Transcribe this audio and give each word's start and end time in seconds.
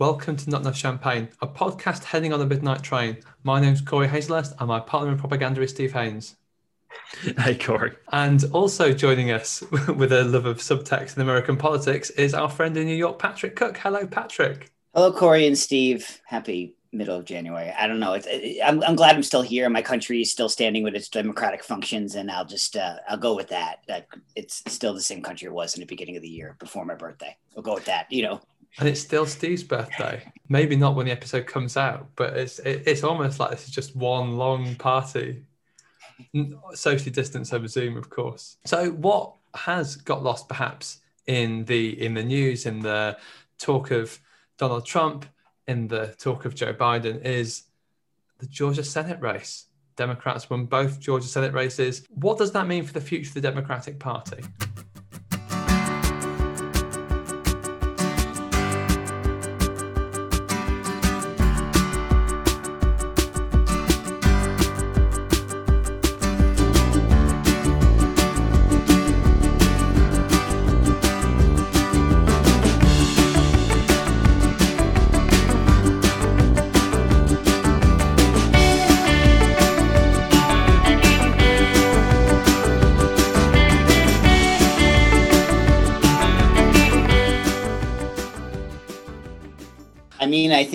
Welcome 0.00 0.38
to 0.38 0.48
Not 0.48 0.62
Enough 0.62 0.78
Champagne, 0.78 1.28
a 1.42 1.46
podcast 1.46 2.04
heading 2.04 2.32
on 2.32 2.38
the 2.38 2.46
midnight 2.46 2.82
train. 2.82 3.18
My 3.42 3.60
name's 3.60 3.82
Corey 3.82 4.08
Hazelhurst, 4.08 4.54
and 4.58 4.66
my 4.66 4.80
partner 4.80 5.12
in 5.12 5.18
propaganda 5.18 5.60
is 5.60 5.72
Steve 5.72 5.92
Haynes. 5.92 6.36
Hey, 7.36 7.54
Corey. 7.54 7.92
And 8.10 8.42
also 8.54 8.94
joining 8.94 9.30
us 9.30 9.60
with 9.94 10.10
a 10.10 10.24
love 10.24 10.46
of 10.46 10.56
subtext 10.56 11.16
in 11.16 11.22
American 11.22 11.58
politics 11.58 12.08
is 12.08 12.32
our 12.32 12.48
friend 12.48 12.78
in 12.78 12.86
New 12.86 12.94
York, 12.94 13.18
Patrick 13.18 13.54
Cook. 13.56 13.76
Hello, 13.76 14.06
Patrick. 14.06 14.72
Hello, 14.94 15.12
Corey 15.12 15.46
and 15.46 15.58
Steve. 15.58 16.22
Happy 16.24 16.76
middle 16.92 17.18
of 17.18 17.26
January. 17.26 17.70
I 17.70 17.86
don't 17.86 18.00
know. 18.00 18.14
It's, 18.14 18.26
it, 18.26 18.58
I'm, 18.64 18.82
I'm 18.82 18.96
glad 18.96 19.16
I'm 19.16 19.22
still 19.22 19.42
here. 19.42 19.68
My 19.68 19.82
country 19.82 20.22
is 20.22 20.32
still 20.32 20.48
standing 20.48 20.82
with 20.82 20.94
its 20.94 21.10
democratic 21.10 21.62
functions, 21.62 22.14
and 22.14 22.30
I'll 22.30 22.46
just 22.46 22.74
uh, 22.74 22.96
I'll 23.06 23.18
go 23.18 23.36
with 23.36 23.48
that. 23.48 23.80
That 23.86 24.06
it's 24.34 24.62
still 24.66 24.94
the 24.94 25.02
same 25.02 25.20
country 25.20 25.44
it 25.44 25.52
was 25.52 25.74
in 25.74 25.80
the 25.80 25.86
beginning 25.86 26.16
of 26.16 26.22
the 26.22 26.28
year 26.28 26.56
before 26.58 26.86
my 26.86 26.94
birthday. 26.94 27.36
I'll 27.54 27.62
go 27.62 27.74
with 27.74 27.84
that. 27.84 28.10
You 28.10 28.22
know. 28.22 28.40
And 28.78 28.88
it's 28.88 29.00
still 29.00 29.26
Steve's 29.26 29.64
birthday. 29.64 30.32
Maybe 30.48 30.76
not 30.76 30.94
when 30.94 31.06
the 31.06 31.12
episode 31.12 31.46
comes 31.46 31.76
out, 31.76 32.08
but 32.16 32.36
it's 32.36 32.58
it, 32.60 32.84
it's 32.86 33.04
almost 33.04 33.40
like 33.40 33.50
this 33.50 33.64
is 33.64 33.74
just 33.74 33.96
one 33.96 34.36
long 34.36 34.74
party. 34.76 35.44
Socially 36.74 37.10
distanced 37.10 37.52
over 37.52 37.66
Zoom, 37.66 37.96
of 37.96 38.10
course. 38.10 38.56
So 38.64 38.90
what 38.90 39.34
has 39.54 39.96
got 39.96 40.22
lost 40.22 40.48
perhaps 40.48 41.00
in 41.26 41.64
the 41.64 42.00
in 42.02 42.14
the 42.14 42.22
news, 42.22 42.66
in 42.66 42.80
the 42.80 43.18
talk 43.58 43.90
of 43.90 44.18
Donald 44.58 44.86
Trump, 44.86 45.26
in 45.66 45.88
the 45.88 46.14
talk 46.18 46.44
of 46.44 46.54
Joe 46.54 46.74
Biden 46.74 47.24
is 47.24 47.64
the 48.38 48.46
Georgia 48.46 48.84
Senate 48.84 49.20
race. 49.20 49.66
Democrats 49.96 50.48
won 50.48 50.64
both 50.64 50.98
Georgia 50.98 51.26
Senate 51.26 51.52
races. 51.52 52.06
What 52.10 52.38
does 52.38 52.52
that 52.52 52.66
mean 52.66 52.84
for 52.84 52.92
the 52.92 53.00
future 53.00 53.28
of 53.28 53.34
the 53.34 53.40
Democratic 53.40 53.98
Party? 53.98 54.42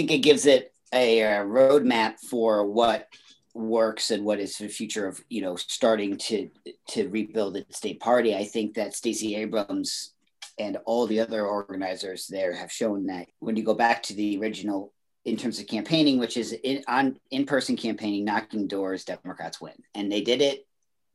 Think 0.05 0.19
it 0.19 0.23
gives 0.23 0.45
it 0.45 0.71
a, 0.93 1.21
a 1.21 1.25
roadmap 1.45 2.19
for 2.19 2.65
what 2.65 3.07
works 3.55 4.11
and 4.11 4.23
what 4.25 4.39
is 4.39 4.57
the 4.57 4.67
future 4.67 5.07
of 5.07 5.19
you 5.29 5.41
know 5.41 5.55
starting 5.55 6.17
to 6.17 6.49
to 6.89 7.07
rebuild 7.09 7.55
the 7.55 7.65
state 7.71 7.99
party. 7.99 8.35
I 8.35 8.43
think 8.45 8.75
that 8.75 8.93
Stacey 8.93 9.35
Abrams 9.35 10.13
and 10.59 10.77
all 10.85 11.07
the 11.07 11.19
other 11.19 11.47
organizers 11.47 12.27
there 12.27 12.53
have 12.53 12.71
shown 12.71 13.07
that 13.07 13.27
when 13.39 13.55
you 13.55 13.63
go 13.63 13.73
back 13.73 14.03
to 14.03 14.13
the 14.13 14.37
original 14.39 14.93
in 15.25 15.37
terms 15.37 15.59
of 15.59 15.65
campaigning, 15.65 16.19
which 16.19 16.37
is 16.37 16.53
in, 16.53 16.83
on 16.87 17.17
in-person 17.31 17.75
campaigning, 17.75 18.23
knocking 18.23 18.67
doors, 18.67 19.05
Democrats 19.05 19.59
win, 19.59 19.73
and 19.95 20.11
they 20.11 20.21
did 20.21 20.41
it. 20.41 20.67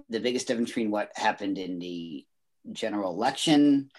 The 0.09 0.19
biggest 0.19 0.49
difference 0.49 0.71
between 0.71 0.91
what 0.91 1.13
happened 1.15 1.59
in 1.59 1.79
the 1.79 2.27
general 2.73 3.13
election 3.13 3.91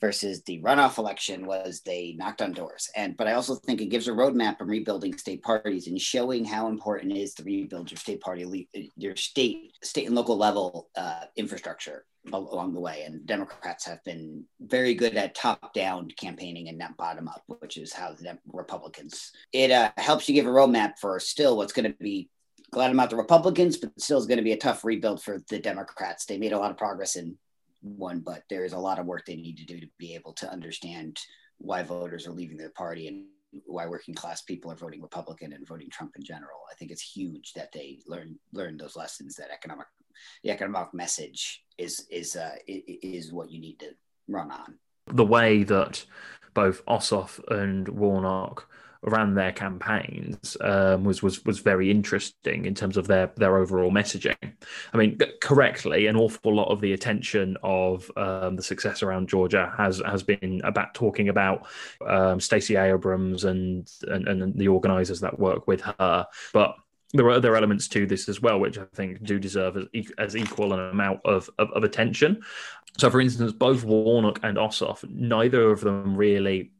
versus 0.00 0.42
the 0.42 0.60
runoff 0.62 0.98
election 0.98 1.46
was 1.46 1.80
they 1.80 2.14
knocked 2.18 2.42
on 2.42 2.52
doors. 2.52 2.90
And 2.96 3.16
but 3.16 3.28
I 3.28 3.34
also 3.34 3.54
think 3.54 3.80
it 3.80 3.86
gives 3.86 4.08
a 4.08 4.12
roadmap 4.12 4.60
of 4.60 4.68
rebuilding 4.68 5.16
state 5.16 5.42
parties 5.42 5.86
and 5.86 6.00
showing 6.00 6.44
how 6.44 6.68
important 6.68 7.12
it 7.12 7.20
is 7.20 7.34
to 7.34 7.44
rebuild 7.44 7.90
your 7.90 7.98
state 7.98 8.20
party, 8.20 8.68
your 8.96 9.16
state, 9.16 9.72
state 9.82 10.06
and 10.06 10.14
local 10.14 10.36
level 10.36 10.88
uh, 10.96 11.24
infrastructure 11.36 12.04
along 12.32 12.72
the 12.72 12.80
way. 12.80 13.02
And 13.04 13.26
Democrats 13.26 13.84
have 13.86 14.02
been 14.04 14.44
very 14.60 14.94
good 14.94 15.16
at 15.16 15.34
top-down 15.34 16.08
campaigning 16.16 16.68
and 16.68 16.78
not 16.78 16.96
bottom-up, 16.96 17.42
which 17.46 17.76
is 17.76 17.92
how 17.92 18.12
the 18.12 18.38
Republicans. 18.52 19.32
It 19.52 19.70
uh, 19.70 19.90
helps 19.96 20.28
you 20.28 20.34
give 20.34 20.46
a 20.46 20.50
roadmap 20.50 20.98
for 21.00 21.18
still 21.18 21.56
what's 21.56 21.72
going 21.72 21.90
to 21.90 21.96
be 21.98 22.28
glad 22.70 22.90
about 22.90 23.10
the 23.10 23.16
Republicans, 23.16 23.76
but 23.76 23.92
still 24.00 24.18
is 24.18 24.26
going 24.26 24.38
to 24.38 24.44
be 24.44 24.52
a 24.52 24.56
tough 24.56 24.84
rebuild 24.84 25.22
for 25.22 25.42
the 25.48 25.58
Democrats. 25.58 26.24
They 26.24 26.38
made 26.38 26.52
a 26.52 26.58
lot 26.58 26.70
of 26.70 26.78
progress 26.78 27.16
in 27.16 27.36
one, 27.82 28.20
but 28.20 28.42
there 28.48 28.64
is 28.64 28.72
a 28.72 28.78
lot 28.78 28.98
of 28.98 29.06
work 29.06 29.26
they 29.26 29.36
need 29.36 29.58
to 29.58 29.64
do 29.64 29.80
to 29.80 29.86
be 29.98 30.14
able 30.14 30.32
to 30.34 30.50
understand 30.50 31.18
why 31.58 31.82
voters 31.82 32.26
are 32.26 32.32
leaving 32.32 32.56
their 32.56 32.70
party 32.70 33.08
and 33.08 33.24
why 33.66 33.86
working 33.86 34.14
class 34.14 34.42
people 34.42 34.70
are 34.70 34.76
voting 34.76 35.02
Republican 35.02 35.52
and 35.52 35.66
voting 35.66 35.90
Trump 35.90 36.12
in 36.16 36.24
general. 36.24 36.60
I 36.70 36.74
think 36.74 36.90
it's 36.90 37.02
huge 37.02 37.52
that 37.54 37.72
they 37.72 37.98
learn 38.06 38.38
learn 38.52 38.76
those 38.76 38.96
lessons. 38.96 39.36
That 39.36 39.50
economic 39.50 39.86
the 40.42 40.50
economic 40.50 40.94
message 40.94 41.62
is 41.78 42.06
is 42.10 42.36
uh, 42.36 42.56
is 42.66 43.32
what 43.32 43.50
you 43.50 43.60
need 43.60 43.78
to 43.80 43.90
run 44.28 44.50
on. 44.50 44.78
The 45.08 45.24
way 45.24 45.64
that 45.64 46.04
both 46.54 46.84
Ossoff 46.86 47.40
and 47.48 47.88
Warnock 47.88 48.68
ran 49.02 49.34
their 49.34 49.52
campaigns 49.52 50.56
um, 50.60 51.04
was 51.04 51.22
was 51.22 51.44
was 51.44 51.58
very 51.58 51.90
interesting 51.90 52.66
in 52.66 52.74
terms 52.74 52.96
of 52.96 53.06
their 53.06 53.32
their 53.36 53.56
overall 53.56 53.90
messaging. 53.90 54.36
I 54.92 54.96
mean, 54.96 55.18
correctly, 55.40 56.06
an 56.06 56.16
awful 56.16 56.54
lot 56.54 56.68
of 56.68 56.80
the 56.80 56.92
attention 56.92 57.56
of 57.62 58.10
um, 58.16 58.56
the 58.56 58.62
success 58.62 59.02
around 59.02 59.28
Georgia 59.28 59.72
has 59.76 60.00
has 60.06 60.22
been 60.22 60.60
about 60.64 60.94
talking 60.94 61.28
about 61.28 61.66
um, 62.06 62.38
Stacey 62.40 62.76
Abrams 62.76 63.44
and, 63.44 63.90
and 64.06 64.28
and 64.28 64.54
the 64.54 64.68
organisers 64.68 65.20
that 65.20 65.38
work 65.38 65.66
with 65.66 65.80
her, 65.80 66.26
but 66.52 66.76
there 67.14 67.26
are 67.26 67.32
other 67.32 67.56
elements 67.56 67.88
to 67.88 68.06
this 68.06 68.28
as 68.28 68.40
well, 68.40 68.58
which 68.58 68.78
I 68.78 68.84
think 68.94 69.22
do 69.22 69.38
deserve 69.38 69.76
as, 69.76 69.84
as 70.16 70.36
equal 70.36 70.72
an 70.72 70.80
amount 70.80 71.20
of, 71.26 71.50
of, 71.58 71.70
of 71.72 71.84
attention. 71.84 72.40
So, 72.96 73.10
for 73.10 73.20
instance, 73.20 73.52
both 73.52 73.84
Warnock 73.84 74.40
and 74.42 74.56
Ossoff, 74.56 75.08
neither 75.10 75.70
of 75.70 75.80
them 75.80 76.16
really 76.16 76.72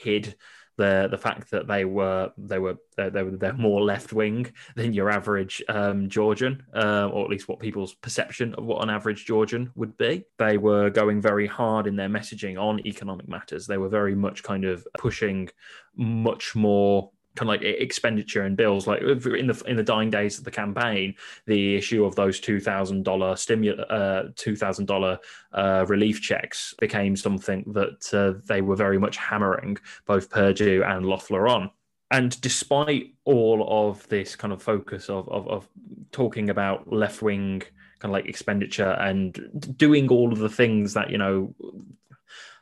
hid 0.00 0.34
the 0.80 1.08
the 1.10 1.18
fact 1.18 1.50
that 1.50 1.68
they 1.68 1.84
were 1.84 2.32
they 2.38 2.58
were 2.58 2.76
they 2.96 3.22
were 3.22 3.36
they're 3.36 3.52
more 3.52 3.82
left 3.82 4.14
wing 4.14 4.50
than 4.76 4.94
your 4.94 5.10
average 5.10 5.62
um, 5.68 6.08
Georgian, 6.08 6.64
uh, 6.74 7.08
or 7.12 7.24
at 7.24 7.30
least 7.30 7.48
what 7.48 7.60
people's 7.60 7.94
perception 7.94 8.54
of 8.54 8.64
what 8.64 8.82
an 8.82 8.88
average 8.88 9.26
Georgian 9.26 9.70
would 9.74 9.96
be. 9.98 10.24
They 10.38 10.56
were 10.56 10.88
going 10.88 11.20
very 11.20 11.46
hard 11.46 11.86
in 11.86 11.96
their 11.96 12.08
messaging 12.08 12.58
on 12.58 12.84
economic 12.86 13.28
matters. 13.28 13.66
They 13.66 13.76
were 13.76 13.90
very 13.90 14.14
much 14.14 14.42
kind 14.42 14.64
of 14.64 14.86
pushing 14.98 15.50
much 15.96 16.56
more 16.56 17.10
kind 17.36 17.48
of 17.48 17.60
like 17.60 17.62
expenditure 17.62 18.42
and 18.42 18.56
bills. 18.56 18.86
Like 18.86 19.02
in 19.02 19.46
the 19.46 19.62
in 19.66 19.76
the 19.76 19.82
dying 19.82 20.10
days 20.10 20.38
of 20.38 20.44
the 20.44 20.50
campaign, 20.50 21.14
the 21.46 21.76
issue 21.76 22.04
of 22.04 22.16
those 22.16 22.40
two 22.40 22.60
thousand 22.60 23.04
dollar 23.04 23.36
stimulus, 23.36 23.80
uh, 23.90 24.30
two 24.36 24.56
thousand 24.56 24.86
dollar 24.86 25.18
uh, 25.52 25.84
relief 25.88 26.20
checks 26.20 26.74
became 26.80 27.16
something 27.16 27.64
that 27.72 28.12
uh, 28.12 28.40
they 28.46 28.60
were 28.60 28.76
very 28.76 28.98
much 28.98 29.16
hammering 29.16 29.78
both 30.06 30.30
Perdue 30.30 30.82
and 30.84 31.06
Loeffler 31.06 31.48
on. 31.48 31.70
And 32.10 32.40
despite 32.40 33.14
all 33.24 33.88
of 33.88 34.06
this 34.08 34.34
kind 34.34 34.52
of 34.52 34.62
focus 34.62 35.08
of 35.08 35.28
of, 35.28 35.48
of 35.48 35.68
talking 36.12 36.50
about 36.50 36.92
left 36.92 37.22
wing 37.22 37.62
kind 38.00 38.10
of 38.10 38.12
like 38.12 38.26
expenditure 38.26 38.92
and 38.92 39.76
doing 39.76 40.08
all 40.08 40.32
of 40.32 40.38
the 40.38 40.48
things 40.48 40.94
that 40.94 41.10
you 41.10 41.18
know 41.18 41.54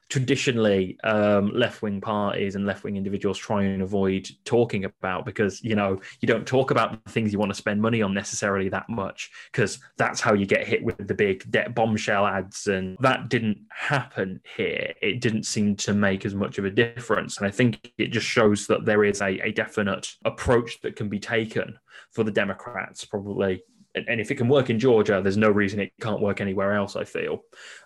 traditionally 0.09 0.99
um, 1.05 1.53
left-wing 1.53 2.01
parties 2.01 2.55
and 2.55 2.67
left-wing 2.67 2.97
individuals 2.97 3.39
try 3.39 3.65
and 3.65 3.83
avoid 3.83 4.29
talking 4.45 4.85
about 4.85 5.27
because 5.27 5.63
you 5.63 5.75
know 5.75 6.01
you 6.21 6.29
don't 6.29 6.47
talk 6.47 6.71
about 6.71 7.05
the 7.05 7.11
things 7.11 7.33
you 7.33 7.39
want 7.39 7.51
to 7.51 7.57
spend 7.57 7.81
money 7.81 8.01
on 8.01 8.15
necessarily 8.15 8.69
that 8.69 8.89
much 8.89 9.31
because 9.53 9.79
that's 9.97 10.21
how 10.21 10.33
you 10.33 10.47
get 10.47 10.67
hit 10.67 10.83
with 10.83 11.07
the 11.07 11.15
big 11.15 11.49
debt 11.51 11.75
bombshell 11.75 12.27
ads 12.27 12.67
and 12.67 12.97
that 13.01 13.29
didn't 13.29 13.59
happen 13.71 14.41
here. 14.57 14.95
It 15.03 15.21
didn't 15.21 15.45
seem 15.45 15.77
to 15.77 15.93
make 15.93 16.25
as 16.25 16.35
much 16.35 16.59
of 16.59 16.65
a 16.65 16.71
difference. 16.71 17.39
And 17.39 17.47
i 17.47 17.51
think 17.51 17.93
it 17.99 18.09
just 18.09 18.27
shows 18.27 18.67
that 18.67 18.85
there 18.85 19.05
is 19.05 19.21
a, 19.21 19.39
a 19.47 19.53
definite 19.53 20.15
approach 20.25 20.81
that 20.83 20.97
can 20.97 21.09
be 21.09 21.19
taken 21.19 21.79
for 22.13 22.25
the 22.25 22.31
democrats 22.31 23.05
probably 23.05 23.63
and 23.95 24.21
if 24.21 24.31
it 24.31 24.37
can 24.37 24.49
work 24.49 24.71
in 24.71 24.79
Georgia, 24.79 25.21
there's 25.23 25.37
no 25.37 25.51
reason 25.51 25.81
it 25.81 25.93
can't 26.01 26.21
work 26.21 26.41
anywhere 26.41 26.75
else. 26.75 26.97
I 26.97 27.05
feel 27.05 27.43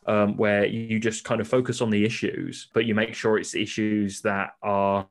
um, 0.07 0.37
where 0.37 0.67
you 0.67 0.99
just 0.99 1.25
kind 1.25 1.41
of 1.41 1.49
focus 1.49 1.81
on 1.81 1.91
the 1.91 2.05
issues, 2.05 2.69
but 2.75 2.85
you 2.85 2.95
make 2.95 3.15
sure 3.15 3.39
it's 3.39 3.55
issues 3.55 4.21
that 4.23 4.51
are 4.63 5.07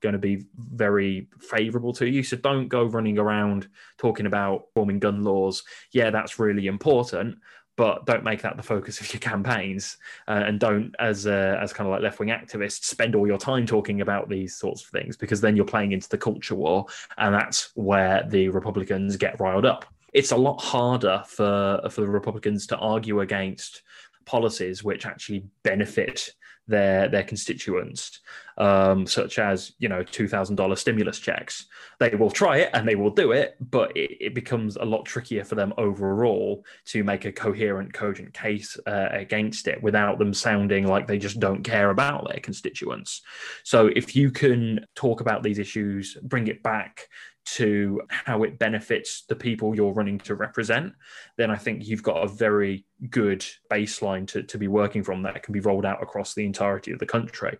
going 0.00 0.14
to 0.14 0.18
be 0.18 0.46
very 0.56 1.28
favorable 1.40 1.92
to 1.94 2.08
you. 2.08 2.22
So 2.22 2.36
don't 2.36 2.68
go 2.68 2.84
running 2.84 3.18
around 3.18 3.68
talking 3.98 4.26
about 4.26 4.66
forming 4.74 4.98
gun 4.98 5.22
laws. 5.22 5.62
Yeah, 5.92 6.10
that's 6.10 6.38
really 6.38 6.66
important, 6.66 7.38
but 7.76 8.06
don't 8.06 8.24
make 8.24 8.42
that 8.42 8.56
the 8.56 8.62
focus 8.62 9.00
of 9.00 9.12
your 9.12 9.20
campaigns, 9.20 9.98
uh, 10.28 10.42
and 10.46 10.58
don't, 10.58 10.94
as 10.98 11.26
uh, 11.26 11.58
as 11.60 11.72
kind 11.72 11.86
of 11.86 11.92
like 11.92 12.02
left 12.02 12.18
wing 12.18 12.30
activists, 12.30 12.84
spend 12.84 13.14
all 13.14 13.26
your 13.26 13.38
time 13.38 13.66
talking 13.66 14.00
about 14.00 14.28
these 14.28 14.56
sorts 14.56 14.84
of 14.84 14.90
things 14.90 15.16
because 15.16 15.40
then 15.40 15.56
you're 15.56 15.64
playing 15.64 15.92
into 15.92 16.08
the 16.08 16.18
culture 16.18 16.54
war, 16.54 16.86
and 17.18 17.34
that's 17.34 17.70
where 17.74 18.24
the 18.28 18.48
Republicans 18.48 19.16
get 19.16 19.38
riled 19.40 19.66
up 19.66 19.84
it's 20.16 20.32
a 20.32 20.36
lot 20.36 20.60
harder 20.60 21.22
for 21.26 21.80
for 21.90 22.00
the 22.00 22.08
Republicans 22.08 22.66
to 22.68 22.76
argue 22.78 23.20
against 23.20 23.82
policies 24.24 24.82
which 24.82 25.06
actually 25.06 25.44
benefit 25.62 26.32
their 26.66 27.06
their 27.08 27.22
constituents, 27.22 28.20
um, 28.58 29.06
such 29.06 29.38
as 29.38 29.74
you 29.78 29.88
know 29.88 30.02
two 30.02 30.26
thousand 30.26 30.56
dollar 30.56 30.74
stimulus 30.74 31.18
checks. 31.18 31.66
They 32.00 32.10
will 32.10 32.30
try 32.30 32.58
it 32.58 32.70
and 32.72 32.88
they 32.88 32.96
will 32.96 33.10
do 33.10 33.32
it, 33.32 33.56
but 33.60 33.94
it, 33.96 34.16
it, 34.20 34.34
becomes 34.34 34.76
a 34.76 34.84
lot 34.84 35.04
trickier 35.04 35.44
for 35.44 35.54
them 35.54 35.72
overall 35.78 36.64
to 36.86 37.04
make 37.04 37.24
a 37.24 37.32
coherent, 37.32 37.92
cogent 37.92 38.34
case 38.34 38.76
uh, 38.86 39.08
against 39.12 39.66
it 39.68 39.82
without 39.82 40.18
them 40.18 40.34
sounding 40.34 40.86
like 40.86 41.06
they 41.06 41.18
just 41.18 41.40
don't 41.40 41.62
care 41.62 41.90
about 41.90 42.28
their 42.28 42.40
constituents. 42.40 43.22
So 43.64 43.86
if 43.94 44.16
you 44.16 44.30
can 44.30 44.84
talk 44.94 45.20
about 45.20 45.42
these 45.42 45.58
issues, 45.58 46.18
bring 46.22 46.48
it 46.48 46.62
back 46.62 47.08
to 47.46 48.02
how 48.08 48.42
it 48.42 48.58
benefits 48.58 49.24
the 49.28 49.36
people 49.36 49.74
you're 49.74 49.92
running 49.92 50.18
to 50.18 50.34
represent, 50.34 50.92
then 51.36 51.50
I 51.50 51.56
think 51.56 51.86
you've 51.86 52.02
got 52.02 52.24
a 52.24 52.28
very 52.28 52.84
good 53.08 53.44
baseline 53.70 54.26
to, 54.28 54.42
to 54.42 54.58
be 54.58 54.68
working 54.68 55.02
from 55.02 55.22
that 55.22 55.42
can 55.42 55.52
be 55.52 55.60
rolled 55.60 55.86
out 55.86 56.02
across 56.02 56.34
the 56.34 56.44
entirety 56.44 56.92
of 56.92 56.98
the 56.98 57.06
country. 57.06 57.56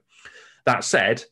That 0.64 0.84
said, 0.84 1.24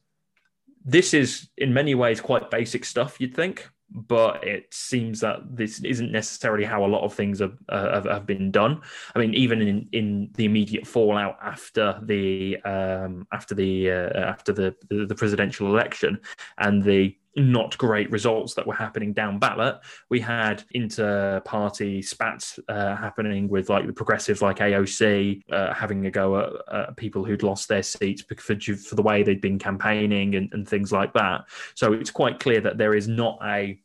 this 0.84 1.14
is 1.14 1.48
in 1.56 1.74
many 1.74 1.94
ways 1.94 2.20
quite 2.20 2.50
basic 2.50 2.84
stuff, 2.84 3.16
you'd 3.18 3.34
think, 3.34 3.68
but 3.90 4.44
it 4.44 4.72
seems 4.72 5.20
that 5.20 5.38
this 5.50 5.82
isn't 5.84 6.12
necessarily 6.12 6.64
how 6.64 6.84
a 6.84 6.86
lot 6.86 7.04
of 7.04 7.14
things 7.14 7.40
have, 7.40 7.56
uh, 7.68 8.02
have, 8.02 8.26
been 8.26 8.50
done. 8.50 8.80
I 9.14 9.18
mean, 9.18 9.34
even 9.34 9.62
in, 9.62 9.88
in 9.92 10.30
the 10.34 10.44
immediate 10.44 10.86
fallout 10.86 11.38
after 11.42 12.00
the 12.02 12.58
um, 12.64 13.26
after 13.32 13.54
the 13.54 13.90
uh, 13.90 14.18
after 14.18 14.52
the, 14.52 14.74
the 14.90 15.06
the 15.06 15.14
presidential 15.14 15.68
election 15.68 16.18
and 16.58 16.82
the 16.82 17.16
not 17.36 17.76
great 17.78 18.10
results 18.10 18.54
that 18.54 18.66
were 18.66 18.74
happening 18.74 19.12
down 19.12 19.38
ballot. 19.38 19.80
We 20.08 20.20
had 20.20 20.62
inter-party 20.72 22.02
spats 22.02 22.58
uh, 22.68 22.96
happening 22.96 23.48
with 23.48 23.68
like 23.68 23.86
the 23.86 23.92
progressives, 23.92 24.42
like 24.42 24.58
AOC, 24.58 25.42
uh, 25.50 25.74
having 25.74 26.06
a 26.06 26.10
go 26.10 26.38
at, 26.38 26.52
at, 26.74 26.96
people 26.96 27.24
who'd 27.24 27.42
lost 27.42 27.68
their 27.68 27.82
seats 27.82 28.22
for, 28.22 28.36
for 28.36 28.94
the 28.94 29.02
way 29.02 29.22
they'd 29.22 29.40
been 29.40 29.58
campaigning 29.58 30.36
and, 30.36 30.52
and 30.52 30.68
things 30.68 30.92
like 30.92 31.12
that. 31.14 31.42
So 31.74 31.92
it's 31.92 32.10
quite 32.10 32.38
clear 32.38 32.60
that 32.60 32.78
there 32.78 32.94
is 32.94 33.08
not 33.08 33.38
a, 33.42 33.80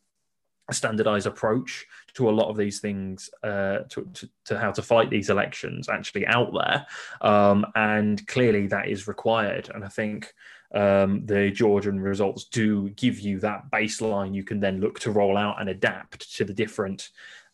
a 0.69 0.73
standardized 0.73 1.27
approach 1.27 1.87
to 2.13 2.29
a 2.29 2.31
lot 2.31 2.49
of 2.49 2.57
these 2.57 2.79
things 2.79 3.29
uh, 3.43 3.79
to, 3.89 4.07
to, 4.13 4.29
to, 4.45 4.59
how 4.59 4.71
to 4.71 4.81
fight 4.81 5.09
these 5.09 5.29
elections 5.29 5.89
actually 5.89 6.27
out 6.27 6.51
there. 6.53 6.85
Um, 7.21 7.65
and 7.75 8.25
clearly 8.27 8.67
that 8.67 8.87
is 8.87 9.07
required. 9.07 9.69
And 9.73 9.83
I 9.83 9.87
think 9.87 10.33
um, 10.73 11.25
the 11.25 11.49
Georgian 11.49 11.99
results 11.99 12.45
do 12.45 12.89
give 12.89 13.19
you 13.19 13.39
that 13.39 13.71
baseline 13.71 14.35
you 14.35 14.43
can 14.43 14.59
then 14.59 14.79
look 14.79 14.99
to 14.99 15.11
roll 15.11 15.35
out 15.35 15.59
and 15.59 15.69
adapt 15.69 16.35
to 16.35 16.45
the 16.45 16.53
different 16.53 17.09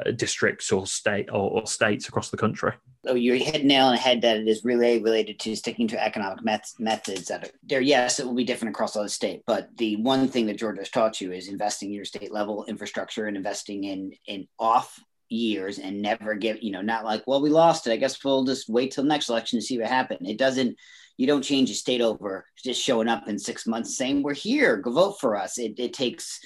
uh, 0.06 0.12
districts 0.12 0.72
or 0.72 0.86
state 0.86 1.30
or, 1.30 1.50
or, 1.52 1.66
states 1.66 2.10
across 2.10 2.30
the 2.30 2.36
country. 2.36 2.74
Oh, 3.08 3.16
you 3.16 3.36
hit 3.36 3.64
nail 3.64 3.86
on 3.86 3.94
the 3.94 4.02
head 4.02 4.22
that 4.24 4.38
it 4.38 4.48
is 4.48 4.66
really 4.66 5.02
related 5.02 5.40
to 5.40 5.56
sticking 5.56 5.88
to 5.90 6.04
economic 6.04 6.44
met- 6.44 6.74
methods 6.78 7.28
that 7.28 7.46
are 7.46 7.52
there. 7.64 7.80
Yes, 7.80 8.20
it 8.20 8.26
will 8.26 8.34
be 8.34 8.44
different 8.44 8.76
across 8.76 8.98
all 8.98 9.04
the 9.04 9.10
state, 9.10 9.44
but 9.48 9.70
the 9.78 9.96
one 9.98 10.28
thing 10.28 10.48
that 10.48 10.58
Georgia 10.58 10.82
has 10.82 10.90
taught 10.90 11.22
you 11.22 11.32
is 11.32 11.48
investing 11.48 11.90
in 11.90 11.96
your 11.96 12.04
state 12.04 12.34
level 12.34 12.66
infrastructure 12.66 13.28
and 13.28 13.38
investing 13.38 13.86
in 13.86 14.12
in 14.28 14.48
off 14.60 15.00
years 15.30 15.80
and 15.80 16.02
never 16.02 16.36
give 16.36 16.62
you 16.62 16.72
know 16.72 16.82
not 16.82 17.04
like 17.04 17.24
well 17.26 17.42
we 17.42 17.50
lost 17.50 17.88
it 17.88 17.92
i 17.92 17.96
guess 17.98 18.24
we'll 18.24 18.44
just 18.44 18.70
wait 18.70 18.92
till 18.92 19.04
next 19.04 19.28
election 19.28 19.60
to 19.60 19.66
see 19.66 19.80
what 19.80 19.88
happened 19.88 20.28
it 20.28 20.38
doesn't 20.38 20.78
you 21.18 21.28
don't 21.28 21.42
change 21.42 21.70
a 21.70 21.74
state 21.74 22.02
over 22.02 22.46
just 22.64 22.82
showing 22.82 23.08
up 23.08 23.28
in 23.28 23.40
six 23.40 23.66
months 23.66 23.98
saying 23.98 24.22
we're 24.22 24.34
here 24.34 24.78
go 24.78 24.92
vote 24.92 25.20
for 25.20 25.36
us. 25.36 25.58
It, 25.58 25.80
it 25.80 25.94
takes 25.94 26.40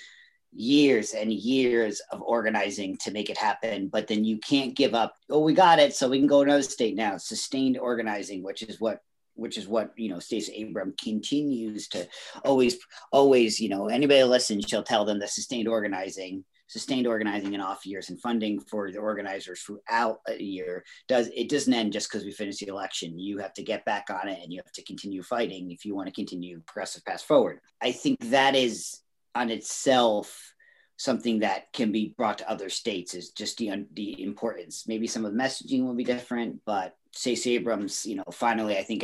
years 0.52 1.14
and 1.14 1.32
years 1.32 2.02
of 2.12 2.22
organizing 2.22 2.98
to 2.98 3.12
make 3.12 3.30
it 3.30 3.38
happen 3.38 3.88
but 3.88 4.08
then 4.08 4.26
you 4.26 4.40
can't 4.40 4.76
give 4.76 4.96
up 4.96 5.14
oh 5.30 5.42
we 5.42 5.54
got 5.54 5.78
it 5.78 5.94
so 5.94 6.10
we 6.10 6.18
can 6.18 6.28
go 6.28 6.42
another 6.42 6.64
state 6.64 6.96
now. 6.96 7.18
Sustained 7.18 7.78
organizing 7.78 8.44
which 8.44 8.64
is 8.64 8.80
what 8.80 9.02
which 9.36 9.58
is 9.58 9.68
what 9.68 9.94
you 9.96 10.10
know 10.10 10.20
Stacey 10.20 10.64
Abram 10.64 10.94
continues 11.02 11.88
to 11.90 12.08
always 12.44 12.78
always 13.12 13.60
you 13.60 13.70
know 13.70 13.88
anybody 13.88 14.24
listens 14.24 14.66
she'll 14.68 14.84
tell 14.84 15.06
them 15.06 15.20
that 15.20 15.30
sustained 15.30 15.68
organizing 15.68 16.44
sustained 16.70 17.08
organizing 17.08 17.54
in 17.54 17.60
off 17.60 17.86
years 17.86 18.10
and 18.10 18.22
funding 18.22 18.60
for 18.60 18.92
the 18.92 19.00
organizers 19.00 19.62
throughout 19.62 20.20
a 20.28 20.42
year 20.42 20.86
does 21.08 21.28
it 21.36 21.50
doesn't 21.50 21.74
end 21.74 21.92
just 21.92 22.10
because 22.10 22.24
we 22.24 22.32
finished 22.32 22.60
the 22.60 22.68
election. 22.68 23.18
You 23.18 23.40
have 23.40 23.54
to 23.56 23.64
get 23.64 23.84
back 23.86 24.08
on 24.10 24.30
it 24.30 24.40
and 24.42 24.54
you 24.54 24.62
have 24.64 24.72
to 24.74 24.84
continue 24.84 25.24
fighting 25.24 25.72
if 25.72 25.84
you 25.84 25.96
want 25.96 26.08
to 26.08 26.14
continue 26.14 26.62
progressive 26.66 27.04
pass 27.04 27.24
forward. 27.24 27.60
I 27.82 27.92
think 27.92 28.20
that 28.30 28.56
is 28.56 29.02
on 29.34 29.50
itself 29.50 30.54
something 30.98 31.40
that 31.40 31.72
can 31.74 31.92
be 31.92 32.14
brought 32.18 32.38
to 32.38 32.50
other 32.50 32.70
states 32.70 33.14
is 33.14 33.32
just 33.32 33.58
the, 33.58 33.86
the 33.94 34.22
importance. 34.22 34.86
Maybe 34.88 35.08
some 35.08 35.26
of 35.26 35.34
the 35.34 35.40
messaging 35.40 35.86
will 35.86 35.96
be 35.96 36.04
different 36.04 36.62
but 36.66 36.96
Stacey 37.12 37.56
Abrams, 37.56 38.06
you 38.06 38.16
know, 38.16 38.24
finally, 38.32 38.78
I 38.78 38.84
think 38.84 39.04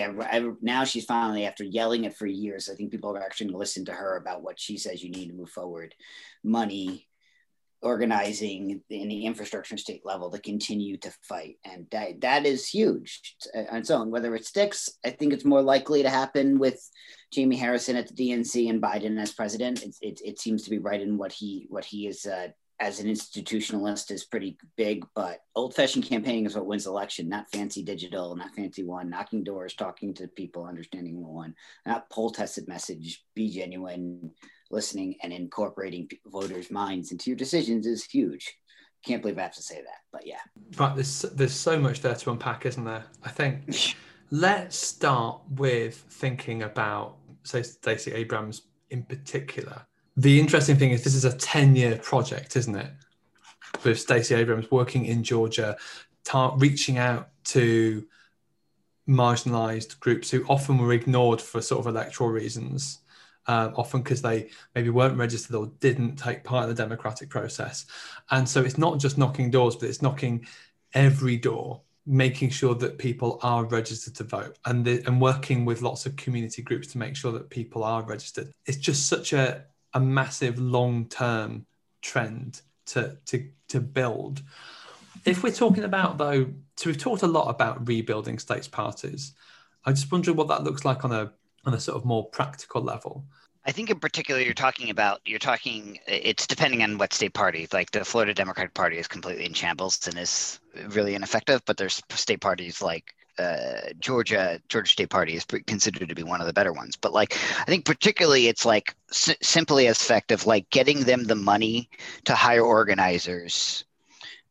now 0.61 0.83
she's 0.83 1.05
finally, 1.05 1.45
after 1.45 1.63
yelling 1.63 2.03
it 2.03 2.15
for 2.15 2.27
years, 2.27 2.69
I 2.69 2.75
think 2.75 2.91
people 2.91 3.15
are 3.15 3.23
actually 3.23 3.47
going 3.47 3.55
to 3.55 3.59
listen 3.59 3.85
to 3.85 3.93
her 3.93 4.17
about 4.17 4.43
what 4.43 4.59
she 4.59 4.77
says 4.77 5.03
you 5.03 5.09
need 5.09 5.29
to 5.29 5.33
move 5.33 5.49
forward. 5.49 5.95
Money, 6.43 7.07
organizing 7.85 8.81
in 8.89 9.07
the 9.07 9.25
infrastructure 9.25 9.73
and 9.73 9.79
state 9.79 10.01
level 10.03 10.31
to 10.31 10.39
continue 10.39 10.97
to 10.97 11.13
fight. 11.21 11.57
And 11.63 11.85
that, 11.91 12.19
that 12.21 12.45
is 12.45 12.67
huge 12.67 13.35
on 13.53 13.77
its 13.77 13.91
own. 13.91 14.09
Whether 14.09 14.35
it 14.35 14.45
sticks, 14.45 14.89
I 15.05 15.11
think 15.11 15.31
it's 15.31 15.45
more 15.45 15.61
likely 15.61 16.01
to 16.01 16.09
happen 16.09 16.57
with 16.57 16.81
Jamie 17.31 17.57
Harrison 17.57 17.95
at 17.95 18.07
the 18.07 18.31
DNC 18.31 18.69
and 18.69 18.81
Biden 18.81 19.21
as 19.21 19.33
president. 19.33 19.83
It, 19.83 19.95
it, 20.01 20.21
it 20.25 20.39
seems 20.39 20.63
to 20.63 20.71
be 20.71 20.79
right 20.79 20.99
in 20.99 21.17
what 21.17 21.31
he 21.31 21.67
what 21.69 21.85
he 21.85 22.07
is 22.07 22.25
uh, 22.25 22.47
as 22.79 22.99
an 22.99 23.07
institutionalist 23.07 24.11
is 24.11 24.25
pretty 24.25 24.57
big, 24.75 25.05
but 25.15 25.39
old 25.55 25.73
fashioned 25.73 26.05
campaigning 26.05 26.45
is 26.45 26.55
what 26.55 26.65
wins 26.65 26.87
election, 26.87 27.29
not 27.29 27.49
fancy 27.51 27.83
digital, 27.83 28.35
not 28.35 28.53
fancy 28.53 28.83
one, 28.83 29.09
knocking 29.09 29.43
doors, 29.43 29.75
talking 29.75 30.13
to 30.13 30.27
people, 30.27 30.65
understanding 30.65 31.25
one, 31.25 31.53
not 31.85 32.09
poll 32.09 32.31
tested 32.31 32.67
message, 32.67 33.23
be 33.33 33.49
genuine, 33.49 34.31
listening 34.71 35.15
and 35.23 35.31
incorporating 35.31 36.09
voters' 36.27 36.71
minds 36.71 37.11
into 37.11 37.29
your 37.29 37.37
decisions 37.37 37.85
is 37.85 38.03
huge. 38.03 38.55
Can't 39.05 39.21
believe 39.21 39.37
I 39.37 39.43
have 39.43 39.53
to 39.55 39.61
say 39.61 39.75
that, 39.75 39.99
but 40.11 40.25
yeah. 40.25 40.39
But 40.75 40.95
there's 40.95 41.21
there's 41.21 41.53
so 41.53 41.79
much 41.79 42.01
there 42.01 42.15
to 42.15 42.31
unpack, 42.31 42.65
isn't 42.65 42.83
there? 42.83 43.05
I 43.23 43.29
think 43.29 43.95
let's 44.31 44.75
start 44.75 45.41
with 45.49 45.95
thinking 45.95 46.63
about 46.63 47.17
say 47.43 47.61
Stacey 47.61 48.13
Abrams 48.13 48.63
in 48.89 49.03
particular. 49.03 49.85
The 50.17 50.39
interesting 50.39 50.77
thing 50.77 50.91
is 50.91 51.03
this 51.03 51.15
is 51.15 51.25
a 51.25 51.31
10-year 51.31 51.97
project, 51.97 52.55
isn't 52.55 52.75
it? 52.75 52.91
With 53.83 53.99
Stacey 53.99 54.33
Abrams 54.35 54.71
working 54.71 55.05
in 55.05 55.23
Georgia, 55.23 55.75
tar- 56.23 56.57
reaching 56.57 56.97
out 56.97 57.29
to 57.45 58.05
marginalized 59.07 59.99
groups 59.99 60.31
who 60.31 60.43
often 60.45 60.77
were 60.77 60.93
ignored 60.93 61.41
for 61.41 61.61
sort 61.61 61.81
of 61.81 61.87
electoral 61.87 62.29
reasons 62.29 62.99
um, 63.47 63.73
often 63.75 64.01
because 64.01 64.21
they 64.21 64.49
maybe 64.73 64.89
weren't 64.89 65.17
registered 65.17 65.55
or 65.55 65.67
didn't 65.79 66.15
take 66.15 66.43
part 66.43 66.63
in 66.63 66.69
the 66.69 66.75
democratic 66.75 67.29
process. 67.29 67.85
And 68.31 68.47
so 68.47 68.61
it's 68.61 68.77
not 68.77 68.99
just 68.99 69.17
knocking 69.17 69.51
doors, 69.51 69.75
but 69.75 69.89
it's 69.89 70.01
knocking 70.01 70.45
every 70.93 71.37
door, 71.37 71.81
making 72.05 72.49
sure 72.49 72.75
that 72.75 72.97
people 72.97 73.39
are 73.43 73.65
registered 73.65 74.15
to 74.15 74.23
vote 74.23 74.57
and, 74.65 74.85
the, 74.85 75.03
and 75.05 75.21
working 75.21 75.65
with 75.65 75.81
lots 75.81 76.05
of 76.05 76.15
community 76.15 76.61
groups 76.61 76.87
to 76.87 76.97
make 76.97 77.15
sure 77.15 77.31
that 77.33 77.49
people 77.49 77.83
are 77.83 78.03
registered. 78.03 78.51
It's 78.65 78.77
just 78.77 79.07
such 79.07 79.33
a, 79.33 79.65
a 79.93 79.99
massive 79.99 80.59
long 80.59 81.07
term 81.07 81.65
trend 82.01 82.61
to, 82.87 83.17
to, 83.25 83.49
to 83.69 83.79
build. 83.79 84.41
If 85.25 85.43
we're 85.43 85.51
talking 85.51 85.83
about, 85.83 86.17
though, 86.17 86.47
so 86.77 86.89
we've 86.89 86.97
talked 86.97 87.23
a 87.23 87.27
lot 87.27 87.49
about 87.49 87.87
rebuilding 87.87 88.37
states 88.37 88.67
parties. 88.67 89.33
I 89.85 89.91
just 89.91 90.11
wonder 90.11 90.33
what 90.33 90.47
that 90.49 90.63
looks 90.63 90.83
like 90.83 91.05
on 91.05 91.11
a 91.11 91.31
on 91.65 91.73
a 91.73 91.79
sort 91.79 91.97
of 91.97 92.05
more 92.05 92.29
practical 92.29 92.81
level? 92.81 93.25
I 93.65 93.71
think 93.71 93.89
in 93.89 93.99
particular 93.99 94.39
you're 94.41 94.53
talking 94.53 94.89
about 94.91 95.21
you're 95.25 95.39
talking 95.39 95.99
it's 96.07 96.45
depending 96.47 96.83
on 96.83 96.97
what 96.97 97.13
state 97.13 97.33
party. 97.33 97.67
Like 97.73 97.91
the 97.91 98.05
Florida 98.05 98.33
Democratic 98.33 98.73
Party 98.73 98.97
is 98.97 99.07
completely 99.07 99.45
in 99.45 99.53
shambles 99.53 100.07
and 100.07 100.17
is 100.17 100.59
really 100.89 101.15
ineffective, 101.15 101.61
but 101.65 101.77
there's 101.77 102.01
state 102.11 102.41
parties 102.41 102.81
like 102.81 103.13
uh, 103.39 103.91
Georgia 103.99 104.61
Georgia 104.69 104.91
State 104.91 105.09
Party 105.09 105.33
is 105.35 105.45
considered 105.67 106.07
to 106.07 106.15
be 106.15 106.23
one 106.23 106.41
of 106.41 106.47
the 106.47 106.53
better 106.53 106.71
ones. 106.73 106.95
But 106.95 107.11
like 107.13 107.33
I 107.59 107.65
think 107.65 107.85
particularly 107.85 108.47
it's 108.47 108.65
like 108.65 108.95
s- 109.09 109.35
simply 109.41 109.87
as 109.87 109.99
effective 109.99 110.45
like 110.45 110.69
getting 110.69 111.01
them 111.01 111.23
the 111.25 111.35
money 111.35 111.89
to 112.25 112.35
hire 112.35 112.61
organizers 112.63 113.83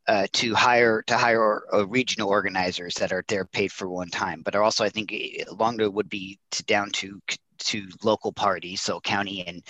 uh, 0.06 0.26
to 0.32 0.54
hire 0.54 1.02
to 1.02 1.16
hire 1.16 1.62
uh, 1.72 1.86
regional 1.86 2.28
organizers 2.28 2.94
that 2.94 3.12
are 3.12 3.24
there 3.28 3.44
paid 3.44 3.72
for 3.72 3.88
one 3.88 4.08
time, 4.08 4.42
but 4.44 4.54
also 4.54 4.84
I 4.84 4.88
think 4.88 5.12
eh, 5.12 5.44
longer 5.58 5.90
would 5.90 6.08
be 6.08 6.38
to 6.52 6.64
down 6.64 6.90
to 6.92 7.20
to 7.58 7.88
local 8.02 8.32
parties, 8.32 8.82
so 8.82 9.00
county 9.00 9.46
and 9.46 9.62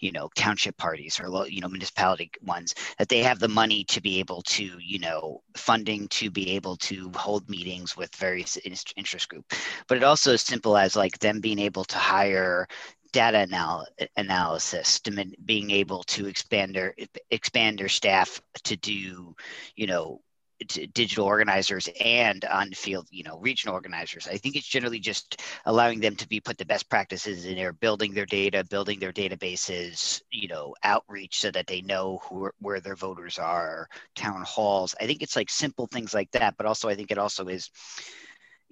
you 0.00 0.12
know 0.12 0.28
township 0.36 0.76
parties 0.76 1.20
or 1.20 1.46
you 1.48 1.60
know 1.60 1.68
municipality 1.68 2.30
ones, 2.42 2.74
that 2.98 3.08
they 3.08 3.22
have 3.22 3.38
the 3.38 3.48
money 3.48 3.84
to 3.84 4.00
be 4.00 4.18
able 4.18 4.42
to 4.42 4.70
you 4.80 4.98
know 4.98 5.42
funding 5.56 6.08
to 6.08 6.30
be 6.30 6.50
able 6.50 6.76
to 6.76 7.10
hold 7.16 7.48
meetings 7.48 7.96
with 7.96 8.14
various 8.16 8.58
interest 8.96 9.28
group. 9.28 9.44
But 9.88 9.98
it 9.98 10.04
also 10.04 10.34
as 10.34 10.42
simple 10.42 10.76
as 10.76 10.96
like 10.96 11.18
them 11.18 11.40
being 11.40 11.58
able 11.58 11.84
to 11.84 11.98
hire 11.98 12.68
data 13.12 13.38
anal- 13.38 13.86
analysis 14.16 15.00
to 15.00 15.32
being 15.44 15.70
able 15.70 16.02
to 16.04 16.26
expand 16.26 16.74
their 16.74 16.94
expand 17.30 17.78
their 17.78 17.88
staff 17.88 18.40
to 18.64 18.76
do 18.76 19.34
you 19.76 19.86
know 19.86 20.20
digital 20.64 21.26
organizers 21.26 21.88
and 22.00 22.44
on 22.44 22.70
field, 22.72 23.06
you 23.10 23.24
know, 23.24 23.38
regional 23.38 23.74
organizers. 23.74 24.28
I 24.28 24.36
think 24.36 24.56
it's 24.56 24.66
generally 24.66 24.98
just 24.98 25.42
allowing 25.66 26.00
them 26.00 26.16
to 26.16 26.28
be 26.28 26.40
put 26.40 26.58
the 26.58 26.64
best 26.64 26.88
practices 26.88 27.44
in 27.46 27.56
there, 27.56 27.72
building 27.72 28.12
their 28.12 28.26
data, 28.26 28.64
building 28.64 28.98
their 28.98 29.12
databases, 29.12 30.22
you 30.30 30.48
know, 30.48 30.74
outreach 30.82 31.40
so 31.40 31.50
that 31.50 31.66
they 31.66 31.82
know 31.82 32.20
who, 32.24 32.50
where 32.60 32.80
their 32.80 32.96
voters 32.96 33.38
are, 33.38 33.88
town 34.14 34.42
halls. 34.46 34.94
I 35.00 35.06
think 35.06 35.22
it's 35.22 35.36
like 35.36 35.50
simple 35.50 35.86
things 35.86 36.14
like 36.14 36.30
that, 36.32 36.56
but 36.56 36.66
also 36.66 36.88
I 36.88 36.94
think 36.94 37.10
it 37.10 37.18
also 37.18 37.46
is 37.46 37.70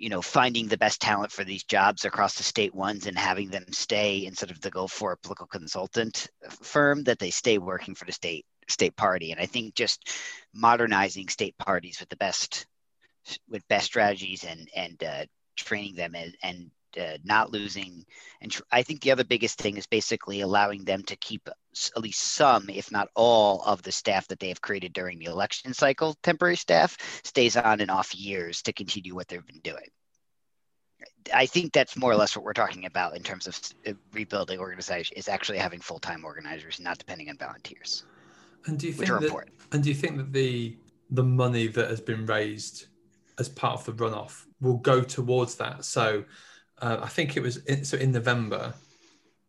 you 0.00 0.08
know 0.08 0.22
finding 0.22 0.66
the 0.66 0.78
best 0.78 1.00
talent 1.00 1.30
for 1.30 1.44
these 1.44 1.62
jobs 1.62 2.06
across 2.06 2.34
the 2.34 2.42
state 2.42 2.74
ones 2.74 3.06
and 3.06 3.18
having 3.18 3.50
them 3.50 3.66
stay 3.70 4.24
instead 4.24 4.50
of 4.50 4.60
the 4.62 4.70
go 4.70 4.86
for 4.86 5.12
a 5.12 5.16
political 5.18 5.46
consultant 5.46 6.26
firm 6.62 7.04
that 7.04 7.18
they 7.18 7.30
stay 7.30 7.58
working 7.58 7.94
for 7.94 8.06
the 8.06 8.12
state 8.12 8.46
state 8.66 8.96
party. 8.96 9.30
And 9.30 9.40
i 9.40 9.46
think 9.46 9.74
just 9.74 10.10
modernizing 10.54 11.28
state 11.28 11.56
parties 11.58 12.00
with 12.00 12.08
the 12.08 12.16
best 12.16 12.66
with 13.48 13.68
best 13.68 13.86
strategies 13.86 14.44
and 14.44 14.68
and 14.74 15.04
uh, 15.04 15.24
training 15.56 15.96
them 15.96 16.14
and, 16.14 16.34
and 16.42 16.70
uh, 16.98 17.18
not 17.24 17.50
losing 17.52 18.04
and 18.40 18.52
tr- 18.52 18.62
i 18.72 18.82
think 18.82 19.00
the 19.00 19.10
other 19.10 19.24
biggest 19.24 19.58
thing 19.58 19.76
is 19.76 19.86
basically 19.86 20.40
allowing 20.40 20.84
them 20.84 21.02
to 21.02 21.16
keep 21.16 21.48
at 21.48 22.02
least 22.02 22.20
some 22.34 22.68
if 22.68 22.90
not 22.90 23.08
all 23.14 23.62
of 23.62 23.82
the 23.82 23.92
staff 23.92 24.26
that 24.28 24.38
they 24.38 24.48
have 24.48 24.60
created 24.60 24.92
during 24.92 25.18
the 25.18 25.26
election 25.26 25.72
cycle 25.74 26.16
temporary 26.22 26.56
staff 26.56 26.96
stays 27.24 27.56
on 27.56 27.80
and 27.80 27.90
off 27.90 28.14
years 28.14 28.62
to 28.62 28.72
continue 28.72 29.14
what 29.14 29.28
they've 29.28 29.46
been 29.46 29.60
doing 29.62 29.88
i 31.34 31.46
think 31.46 31.72
that's 31.72 31.96
more 31.96 32.12
or 32.12 32.16
less 32.16 32.36
what 32.36 32.44
we're 32.44 32.52
talking 32.52 32.86
about 32.86 33.16
in 33.16 33.22
terms 33.22 33.46
of 33.46 33.58
uh, 33.86 33.92
rebuilding 34.12 34.58
organization 34.58 35.16
is 35.16 35.28
actually 35.28 35.58
having 35.58 35.80
full-time 35.80 36.24
organizers 36.24 36.80
not 36.80 36.98
depending 36.98 37.28
on 37.28 37.36
volunteers 37.36 38.04
And 38.66 38.78
do 38.78 38.86
you 38.86 38.92
which 38.92 39.08
think 39.08 39.10
are 39.10 39.20
that, 39.20 39.26
important 39.26 39.54
and 39.72 39.82
do 39.82 39.88
you 39.88 39.94
think 39.94 40.16
that 40.16 40.32
the 40.32 40.76
the 41.10 41.24
money 41.24 41.66
that 41.66 41.90
has 41.90 42.00
been 42.00 42.24
raised 42.26 42.86
as 43.38 43.48
part 43.48 43.80
of 43.80 43.86
the 43.86 44.04
runoff 44.04 44.44
will 44.60 44.76
go 44.76 45.02
towards 45.02 45.56
that? 45.56 45.84
So 45.84 46.24
uh, 46.80 46.98
I 47.02 47.08
think 47.08 47.36
it 47.36 47.42
was 47.42 47.58
in, 47.58 47.84
so 47.84 47.96
in 47.96 48.12
November, 48.12 48.74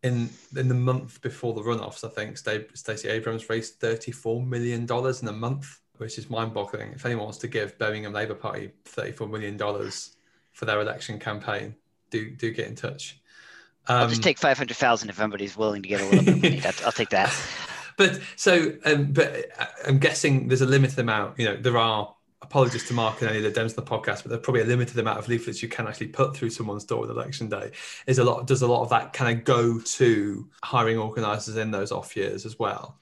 in 0.03 0.29
in 0.55 0.67
the 0.67 0.73
month 0.75 1.21
before 1.21 1.53
the 1.53 1.61
runoffs, 1.61 2.03
I 2.03 2.09
think 2.09 2.38
Sta- 2.38 2.67
Stacey 2.73 3.07
Abrams 3.09 3.50
raised 3.50 3.75
thirty 3.79 4.11
four 4.11 4.41
million 4.41 4.85
dollars 4.85 5.21
in 5.21 5.27
a 5.27 5.33
month, 5.33 5.79
which 5.97 6.17
is 6.17 6.29
mind 6.29 6.53
boggling. 6.53 6.91
If 6.93 7.05
anyone 7.05 7.25
wants 7.25 7.39
to 7.39 7.47
give 7.47 7.77
Birmingham 7.77 8.13
Labour 8.13 8.35
Party 8.35 8.71
thirty 8.85 9.11
four 9.11 9.27
million 9.27 9.57
dollars 9.57 10.15
for 10.51 10.65
their 10.65 10.81
election 10.81 11.19
campaign, 11.19 11.75
do 12.09 12.31
do 12.31 12.51
get 12.51 12.67
in 12.67 12.75
touch. 12.75 13.19
i'll 13.88 14.03
Um, 14.03 14.09
just 14.09 14.21
take 14.23 14.38
500000 14.38 15.09
if 15.09 15.19
anybody's 15.19 15.57
willing 15.57 15.81
to 15.81 15.89
get 15.89 16.01
a 16.01 16.05
little 16.05 16.23
bit 16.23 16.35
of 16.35 16.41
money 16.43 16.59
That's, 16.59 16.83
i'll 16.85 16.91
take 16.91 17.09
that 17.09 17.33
but 17.97 18.19
so 18.35 18.73
um, 18.85 19.11
but 19.11 19.47
i'm 19.88 19.97
guessing 19.97 20.47
there's 20.47 20.61
a 20.61 20.65
limited 20.67 21.00
amount 21.00 21.39
you 21.39 21.45
know 21.45 21.55
there 21.57 21.77
are 21.77 22.13
apologies 22.41 22.88
to 22.88 22.93
mark 22.93 23.21
and 23.21 23.29
any 23.29 23.43
of 23.45 23.53
the 23.53 23.60
dems 23.60 23.67
of 23.67 23.75
the 23.75 23.83
podcast 23.83 24.24
but 24.24 24.29
there's 24.29 24.41
probably 24.41 24.62
a 24.62 24.65
limited 24.65 24.98
amount 24.98 25.19
of 25.19 25.27
leaflets 25.27 25.62
you 25.62 25.69
can 25.69 25.88
actually 25.88 26.07
put 26.07 26.36
through 26.36 26.50
someone's 26.50 26.83
door 26.83 27.01
with 27.01 27.10
election 27.10 27.50
day. 27.50 27.71
Is 28.07 28.19
a 28.19 28.24
lot 28.24 28.48
does 28.48 28.62
a 28.62 28.67
lot 28.67 28.83
of 28.83 28.89
that 28.89 29.13
kind 29.13 29.38
of 29.38 29.43
go 29.43 29.79
to 29.79 30.50
hiring 30.63 30.98
organizers 30.98 31.57
in 31.57 31.71
those 31.71 31.91
off 31.91 32.15
years 32.15 32.45
as 32.45 32.57
well 32.60 33.00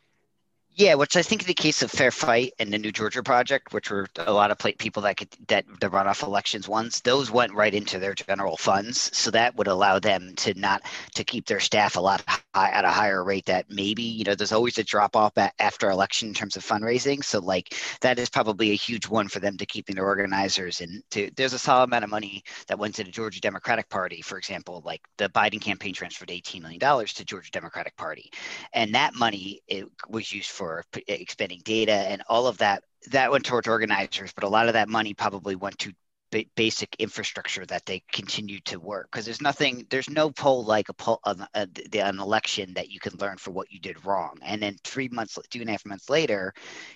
Yeah, 0.80 0.94
which 0.94 1.18
I 1.18 1.24
think 1.24 1.42
in 1.42 1.48
the 1.48 1.54
case 1.54 1.82
of 1.82 1.92
Fair 1.92 2.10
Fight 2.10 2.54
and 2.58 2.72
the 2.72 2.78
New 2.78 2.94
Georgia 2.94 3.22
Project, 3.22 3.74
which 3.74 3.92
were 3.92 4.08
a 4.16 4.32
lot 4.32 4.50
of 4.50 4.58
people 4.78 5.02
that 5.02 5.18
could 5.18 5.28
that 5.50 5.66
the 5.82 5.90
runoff 5.90 6.24
elections 6.24 6.70
ones, 6.70 7.02
those 7.02 7.30
went 7.30 7.54
right 7.54 7.74
into 7.74 8.00
their 8.00 8.14
general 8.14 8.56
funds. 8.56 9.12
So 9.14 9.30
that 9.32 9.58
would 9.58 9.68
allow 9.68 10.00
them 10.00 10.34
to 10.38 10.54
not 10.58 10.84
to 11.16 11.26
keep 11.26 11.48
their 11.48 11.60
staff 11.60 11.98
a 11.98 12.00
lot 12.00 12.24
high, 12.56 12.70
at 12.70 12.86
a 12.86 12.92
higher 12.92 13.26
rate. 13.26 13.46
That 13.48 13.66
maybe 13.70 14.04
you 14.04 14.24
know 14.24 14.36
there's 14.36 14.54
always 14.54 14.78
a 14.78 14.84
drop 14.86 15.18
off 15.18 15.34
after 15.60 15.90
election 15.90 16.30
in 16.30 16.34
terms 16.34 16.56
of 16.56 16.66
fundraising. 16.66 17.26
So 17.26 17.40
like 17.40 17.76
that 18.00 18.18
is 18.18 18.30
probably 18.30 18.72
a 18.72 18.76
huge 18.76 19.06
one 19.06 19.28
for 19.28 19.42
them 19.42 19.58
to 19.58 19.66
keeping 19.66 19.98
their 19.98 20.06
organizers 20.06 20.80
and 20.80 21.04
to 21.12 21.30
there's 21.36 21.52
a 21.52 21.60
solid 21.60 21.90
amount 21.90 22.06
of 22.06 22.10
money 22.10 22.42
that 22.68 22.80
went 22.80 22.96
to 22.96 23.04
the 23.04 23.12
Georgia 23.12 23.42
Democratic 23.42 23.90
Party, 23.90 24.22
for 24.22 24.38
example. 24.38 24.82
Like 24.86 25.02
the 25.18 25.28
Biden 25.28 25.60
campaign 25.60 25.94
transferred 25.94 26.32
18 26.32 26.62
million 26.62 26.80
dollars 26.80 27.12
to 27.16 27.26
Georgia 27.26 27.52
Democratic 27.52 27.98
Party, 27.98 28.32
and 28.72 28.96
that 28.96 29.14
money 29.14 29.60
it 29.68 29.86
was 30.08 30.32
used 30.32 30.52
for 30.52 30.69
p- 30.92 31.04
eh, 31.08 31.18
expanding 31.20 31.62
data 31.64 31.92
and 31.92 32.22
all 32.30 32.48
of 32.48 32.58
that 32.58 32.84
that 33.12 33.32
went 33.32 33.46
towards 33.46 33.68
organizers 33.68 34.32
but 34.34 34.44
a 34.44 34.50
lot 34.50 34.68
of 34.68 34.74
that 34.74 34.90
money 34.90 35.14
probably 35.14 35.56
went 35.56 35.78
to 35.78 35.92
ba- 36.32 36.46
basic 36.56 36.96
infrastructure 37.00 37.66
that 37.66 37.86
they 37.86 38.02
continue 38.12 38.60
to 38.62 38.80
work 38.80 39.08
because 39.12 39.26
there's 39.26 39.42
nothing 39.42 39.86
there's 39.90 40.10
no 40.10 40.30
poll 40.32 40.64
like 40.64 40.90
a 40.90 40.94
poll 40.94 41.20
an, 41.26 41.46
a, 41.54 41.68
the- 41.92 42.00
an 42.00 42.20
election 42.20 42.74
that 42.74 42.90
you 42.90 43.00
can 43.00 43.16
learn 43.18 43.38
for 43.38 43.52
what 43.52 43.72
you 43.72 43.80
did 43.80 44.06
wrong 44.06 44.36
and 44.42 44.62
then 44.62 44.76
three 44.84 45.10
months 45.10 45.38
two 45.50 45.62
and 45.62 45.70
a 45.70 45.72
half 45.72 45.86
months 45.86 46.10
later 46.10 46.54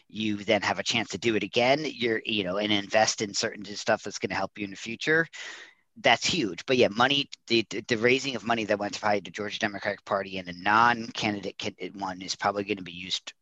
you 0.10 0.38
then 0.38 0.62
have 0.62 0.80
a 0.80 0.84
chance 0.84 1.10
to 1.10 1.18
do 1.18 1.36
it 1.36 1.44
again 1.44 1.86
you're 1.86 2.22
you 2.25 2.44
know 2.44 2.58
and 2.58 2.72
invest 2.72 3.22
in 3.22 3.34
certain 3.34 3.63
stuff 3.65 4.03
that's 4.03 4.20
going 4.20 4.30
to 4.30 4.36
help 4.36 4.51
you 4.58 4.65
in 4.65 4.72
the 4.72 4.75
future 4.75 5.27
that's 6.01 6.25
huge. 6.25 6.65
But 6.65 6.77
yeah, 6.77 6.88
money, 6.89 7.30
the, 7.48 7.65
the, 7.88 7.98
raising 7.98 8.36
of 8.36 8.44
money 8.44 8.65
that 8.65 8.80
went 8.80 8.94
to 8.96 9.01
the 9.01 9.32
Georgia 9.32 9.60
Democratic 9.60 10.03
Party 10.06 10.38
and 10.38 10.48
a 10.48 10.53
non-candidate 10.53 11.58
candidate 11.58 11.96
one 11.96 12.22
is 12.22 12.36
probably 12.36 12.63
going 12.63 12.77
to 12.77 12.84
be 12.84 12.92
used. 12.92 13.34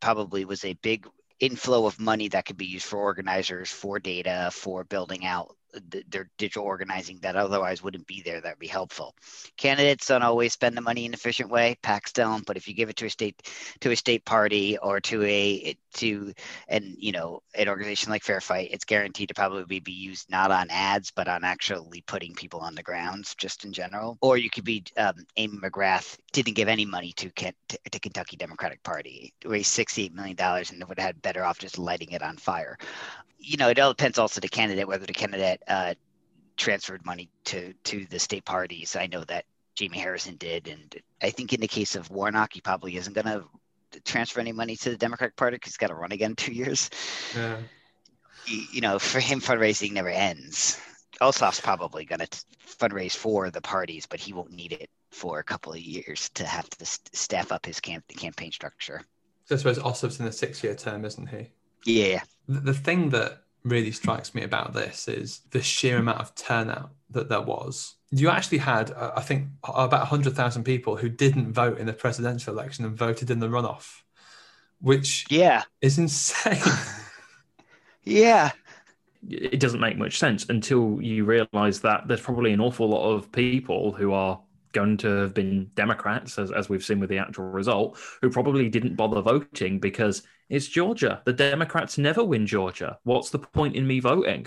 Probably 0.00 0.44
was 0.44 0.64
a 0.64 0.74
big 0.74 1.06
inflow 1.40 1.86
of 1.86 2.00
money 2.00 2.28
that 2.28 2.46
could 2.46 2.56
be 2.56 2.66
used 2.66 2.86
for 2.86 2.98
organizers, 2.98 3.70
for 3.70 3.98
data, 3.98 4.50
for 4.52 4.84
building 4.84 5.24
out 5.24 5.56
th- 5.90 6.04
their 6.08 6.30
digital 6.38 6.64
organizing 6.64 7.18
that 7.20 7.36
otherwise 7.36 7.82
wouldn't 7.82 8.06
be 8.06 8.22
there. 8.22 8.40
That'd 8.40 8.58
be 8.58 8.66
helpful. 8.66 9.14
Candidates 9.56 10.06
don't 10.06 10.22
always 10.22 10.52
spend 10.52 10.76
the 10.76 10.80
money 10.80 11.04
in 11.04 11.10
an 11.10 11.14
efficient 11.14 11.50
way. 11.50 11.76
PACs 11.82 12.12
don't, 12.12 12.44
but 12.46 12.56
if 12.56 12.68
you 12.68 12.74
give 12.74 12.88
it 12.88 12.96
to 12.96 13.06
a 13.06 13.10
state 13.10 13.48
to 13.80 13.90
a 13.90 13.96
state 13.96 14.24
party 14.24 14.78
or 14.78 15.00
to 15.00 15.22
a 15.24 15.76
to 15.94 16.32
and 16.68 16.94
you 16.98 17.12
know 17.12 17.42
an 17.54 17.68
organization 17.68 18.10
like 18.10 18.24
Fair 18.24 18.40
Fight, 18.40 18.70
it's 18.72 18.84
guaranteed 18.84 19.28
to 19.28 19.34
probably 19.34 19.80
be 19.80 19.92
used 19.92 20.30
not 20.30 20.50
on 20.50 20.68
ads 20.70 21.10
but 21.10 21.28
on 21.28 21.44
actually 21.44 22.02
putting 22.06 22.34
people 22.34 22.60
on 22.60 22.74
the 22.74 22.82
grounds 22.82 23.34
just 23.34 23.64
in 23.64 23.72
general. 23.72 24.18
Or 24.20 24.36
you 24.36 24.50
could 24.50 24.64
be 24.64 24.84
um, 24.96 25.14
Amy 25.36 25.58
McGrath 25.58 26.16
didn't 26.32 26.54
give 26.54 26.68
any 26.68 26.84
money 26.84 27.12
to 27.16 27.30
to, 27.30 27.52
to 27.90 28.00
Kentucky 28.00 28.36
Democratic 28.36 28.82
Party, 28.82 29.32
raised 29.44 29.70
sixty 29.70 30.04
eight 30.04 30.14
million 30.14 30.36
dollars 30.36 30.70
and 30.70 30.82
would 30.84 30.98
have 30.98 31.06
had 31.06 31.22
better 31.22 31.44
off 31.44 31.58
just 31.58 31.78
lighting 31.78 32.10
it 32.12 32.22
on 32.22 32.36
fire. 32.36 32.78
You 33.42 33.56
know, 33.56 33.68
it 33.70 33.78
all 33.78 33.90
depends 33.92 34.18
also 34.18 34.40
the 34.40 34.48
candidate 34.48 34.86
whether 34.86 35.06
the 35.06 35.12
candidate 35.12 35.62
uh, 35.68 35.94
transferred 36.56 37.04
money 37.04 37.30
to 37.46 37.74
to 37.84 38.06
the 38.06 38.18
state 38.18 38.44
parties. 38.44 38.96
I 38.96 39.06
know 39.06 39.24
that 39.24 39.44
Jamie 39.74 39.98
Harrison 39.98 40.36
did, 40.36 40.68
and 40.68 40.94
I 41.22 41.30
think 41.30 41.52
in 41.52 41.60
the 41.60 41.68
case 41.68 41.96
of 41.96 42.10
Warnock, 42.10 42.52
he 42.54 42.60
probably 42.60 42.96
isn't 42.96 43.14
going 43.14 43.26
to 43.26 43.44
transfer 44.04 44.40
any 44.40 44.52
money 44.52 44.76
to 44.76 44.90
the 44.90 44.96
Democratic 44.96 45.36
Party 45.36 45.56
because 45.56 45.72
he's 45.72 45.78
got 45.78 45.88
to 45.88 45.94
run 45.94 46.12
again 46.12 46.32
in 46.32 46.36
two 46.36 46.52
years. 46.52 46.90
yeah 47.34 47.62
You, 48.44 48.66
you 48.72 48.80
know, 48.80 48.98
for 48.98 49.20
him, 49.20 49.40
fundraising 49.40 49.92
never 49.92 50.08
ends. 50.08 50.80
Ossoff's 51.20 51.60
probably 51.60 52.04
going 52.04 52.20
to 52.20 52.28
fundraise 52.66 53.14
for 53.16 53.50
the 53.50 53.60
parties, 53.60 54.06
but 54.06 54.20
he 54.20 54.32
won't 54.32 54.50
need 54.50 54.72
it 54.72 54.90
for 55.12 55.38
a 55.38 55.44
couple 55.44 55.72
of 55.72 55.78
years 55.80 56.30
to 56.30 56.44
have 56.46 56.68
to 56.70 56.86
st- 56.86 57.14
staff 57.14 57.52
up 57.52 57.66
his 57.66 57.80
camp- 57.80 58.08
campaign 58.16 58.50
structure. 58.50 59.02
so 59.44 59.54
i 59.54 59.58
suppose 59.58 59.78
Ossoff's 59.78 60.20
in 60.20 60.26
a 60.26 60.32
six 60.32 60.62
year 60.64 60.74
term 60.74 61.04
isn't 61.04 61.28
he 61.28 61.50
Yeah, 61.84 62.22
the, 62.48 62.60
the 62.60 62.74
thing 62.74 63.10
that 63.10 63.42
really 63.64 63.92
strikes 63.92 64.34
me 64.34 64.42
about 64.42 64.72
this 64.72 65.08
is 65.08 65.40
the 65.50 65.62
sheer 65.62 65.98
amount 65.98 66.20
of 66.20 66.34
turnout 66.34 66.90
that 67.10 67.28
there 67.28 67.40
was. 67.40 67.94
You 68.10 68.28
actually 68.28 68.58
had, 68.58 68.90
uh, 68.90 69.12
I 69.16 69.22
think, 69.22 69.48
about 69.64 70.00
100,000 70.00 70.64
people 70.64 70.96
who 70.96 71.08
didn't 71.08 71.52
vote 71.52 71.78
in 71.78 71.86
the 71.86 71.92
presidential 71.92 72.52
election 72.52 72.84
and 72.84 72.96
voted 72.96 73.30
in 73.30 73.38
the 73.38 73.48
runoff, 73.48 74.02
which 74.80 75.26
yeah, 75.30 75.62
is 75.80 75.98
insane. 75.98 76.60
yeah. 78.04 78.50
it 79.30 79.60
doesn't 79.60 79.80
make 79.80 79.96
much 79.96 80.18
sense 80.18 80.46
until 80.48 81.00
you 81.00 81.24
realize 81.24 81.80
that 81.80 82.08
there's 82.08 82.20
probably 82.20 82.52
an 82.52 82.60
awful 82.60 82.88
lot 82.88 83.08
of 83.08 83.30
people 83.32 83.92
who 83.92 84.12
are 84.12 84.40
going 84.72 84.96
to 84.98 85.08
have 85.08 85.34
been 85.34 85.70
Democrats, 85.74 86.38
as, 86.38 86.50
as 86.50 86.68
we've 86.68 86.84
seen 86.84 87.00
with 87.00 87.10
the 87.10 87.18
actual 87.18 87.44
result, 87.44 87.98
who 88.20 88.30
probably 88.30 88.68
didn't 88.68 88.96
bother 88.96 89.20
voting 89.20 89.78
because 89.78 90.22
it's 90.48 90.68
Georgia. 90.68 91.22
The 91.24 91.32
Democrats 91.32 91.98
never 91.98 92.24
win 92.24 92.46
Georgia. 92.46 92.98
What's 93.04 93.30
the 93.30 93.38
point 93.38 93.76
in 93.76 93.86
me 93.86 94.00
voting? 94.00 94.46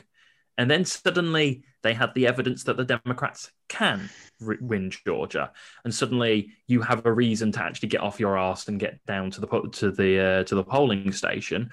And 0.58 0.70
then 0.72 0.86
suddenly 0.86 1.64
they 1.84 1.94
had 1.94 2.14
the 2.14 2.28
evidence 2.28 2.64
that 2.64 2.78
the 2.78 2.86
Democrats 2.86 3.52
can 3.68 4.10
re- 4.40 4.58
win 4.62 4.92
Georgia, 5.06 5.52
and 5.84 5.94
suddenly 5.94 6.52
you 6.68 6.82
have 6.82 7.06
a 7.06 7.12
reason 7.12 7.52
to 7.54 7.64
actually 7.64 7.90
get 7.90 8.02
off 8.02 8.20
your 8.20 8.38
ass 8.38 8.68
and 8.68 8.80
get 8.80 9.06
down 9.06 9.32
to 9.32 9.42
the 9.42 9.48
to 9.74 9.92
the 9.92 10.20
uh, 10.20 10.44
to 10.46 10.56
the 10.56 10.64
polling 10.64 11.12
station 11.12 11.72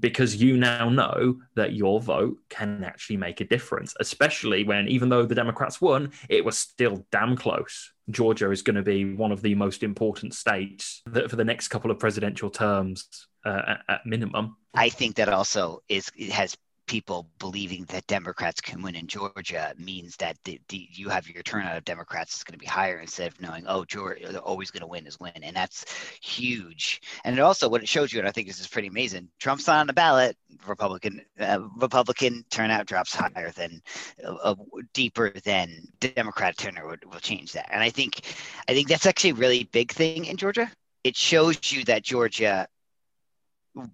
because 0.00 0.36
you 0.36 0.56
now 0.56 0.88
know 0.88 1.36
that 1.54 1.72
your 1.72 2.00
vote 2.00 2.36
can 2.48 2.84
actually 2.84 3.16
make 3.16 3.40
a 3.40 3.44
difference, 3.44 3.94
especially 4.00 4.64
when, 4.64 4.88
even 4.88 5.08
though 5.08 5.24
the 5.24 5.34
Democrats 5.34 5.80
won, 5.80 6.12
it 6.28 6.44
was 6.44 6.58
still 6.58 7.06
damn 7.10 7.36
close. 7.36 7.92
Georgia 8.10 8.50
is 8.50 8.62
going 8.62 8.76
to 8.76 8.82
be 8.82 9.14
one 9.14 9.32
of 9.32 9.42
the 9.42 9.54
most 9.54 9.82
important 9.82 10.34
states 10.34 11.02
for 11.28 11.36
the 11.36 11.44
next 11.44 11.68
couple 11.68 11.90
of 11.90 11.98
presidential 11.98 12.50
terms 12.50 13.08
uh, 13.44 13.62
at, 13.66 13.80
at 13.88 14.06
minimum. 14.06 14.56
I 14.74 14.88
think 14.88 15.16
that 15.16 15.28
also 15.28 15.82
is 15.88 16.10
it 16.16 16.30
has 16.30 16.56
people 16.88 17.28
believing 17.38 17.84
that 17.84 18.06
Democrats 18.08 18.60
can 18.60 18.82
win 18.82 18.96
in 18.96 19.06
Georgia 19.06 19.72
means 19.78 20.16
that 20.16 20.36
the, 20.44 20.60
the, 20.68 20.88
you 20.90 21.08
have 21.08 21.28
your 21.28 21.42
turnout 21.42 21.76
of 21.76 21.84
Democrats 21.84 22.36
is 22.36 22.42
going 22.42 22.54
to 22.54 22.58
be 22.58 22.66
higher 22.66 22.98
instead 22.98 23.30
of 23.30 23.40
knowing, 23.40 23.64
oh, 23.68 23.84
Georgia, 23.84 24.32
they're 24.32 24.40
always 24.40 24.70
going 24.70 24.80
to 24.80 24.86
win 24.86 25.06
is 25.06 25.20
win. 25.20 25.32
And 25.42 25.54
that's 25.54 25.84
huge. 26.20 27.00
And 27.24 27.38
it 27.38 27.42
also, 27.42 27.68
what 27.68 27.82
it 27.82 27.88
shows 27.88 28.12
you, 28.12 28.18
and 28.18 28.26
I 28.26 28.32
think 28.32 28.48
this 28.48 28.58
is 28.58 28.66
pretty 28.66 28.88
amazing, 28.88 29.28
Trump's 29.38 29.66
not 29.66 29.78
on 29.78 29.86
the 29.86 29.92
ballot, 29.92 30.36
Republican 30.66 31.20
uh, 31.38 31.60
Republican 31.76 32.44
turnout 32.50 32.86
drops 32.86 33.14
higher 33.14 33.50
than 33.50 33.82
uh, 34.24 34.34
uh, 34.42 34.54
deeper 34.94 35.30
than 35.44 35.86
Democrat 36.00 36.56
turnout 36.56 37.04
will 37.04 37.20
change 37.20 37.52
that. 37.52 37.68
And 37.70 37.82
I 37.82 37.90
think 37.90 38.22
I 38.68 38.72
think 38.72 38.88
that's 38.88 39.06
actually 39.06 39.30
a 39.30 39.34
really 39.34 39.64
big 39.64 39.92
thing 39.92 40.24
in 40.24 40.36
Georgia. 40.36 40.70
It 41.04 41.16
shows 41.16 41.70
you 41.70 41.84
that 41.84 42.02
Georgia 42.02 42.66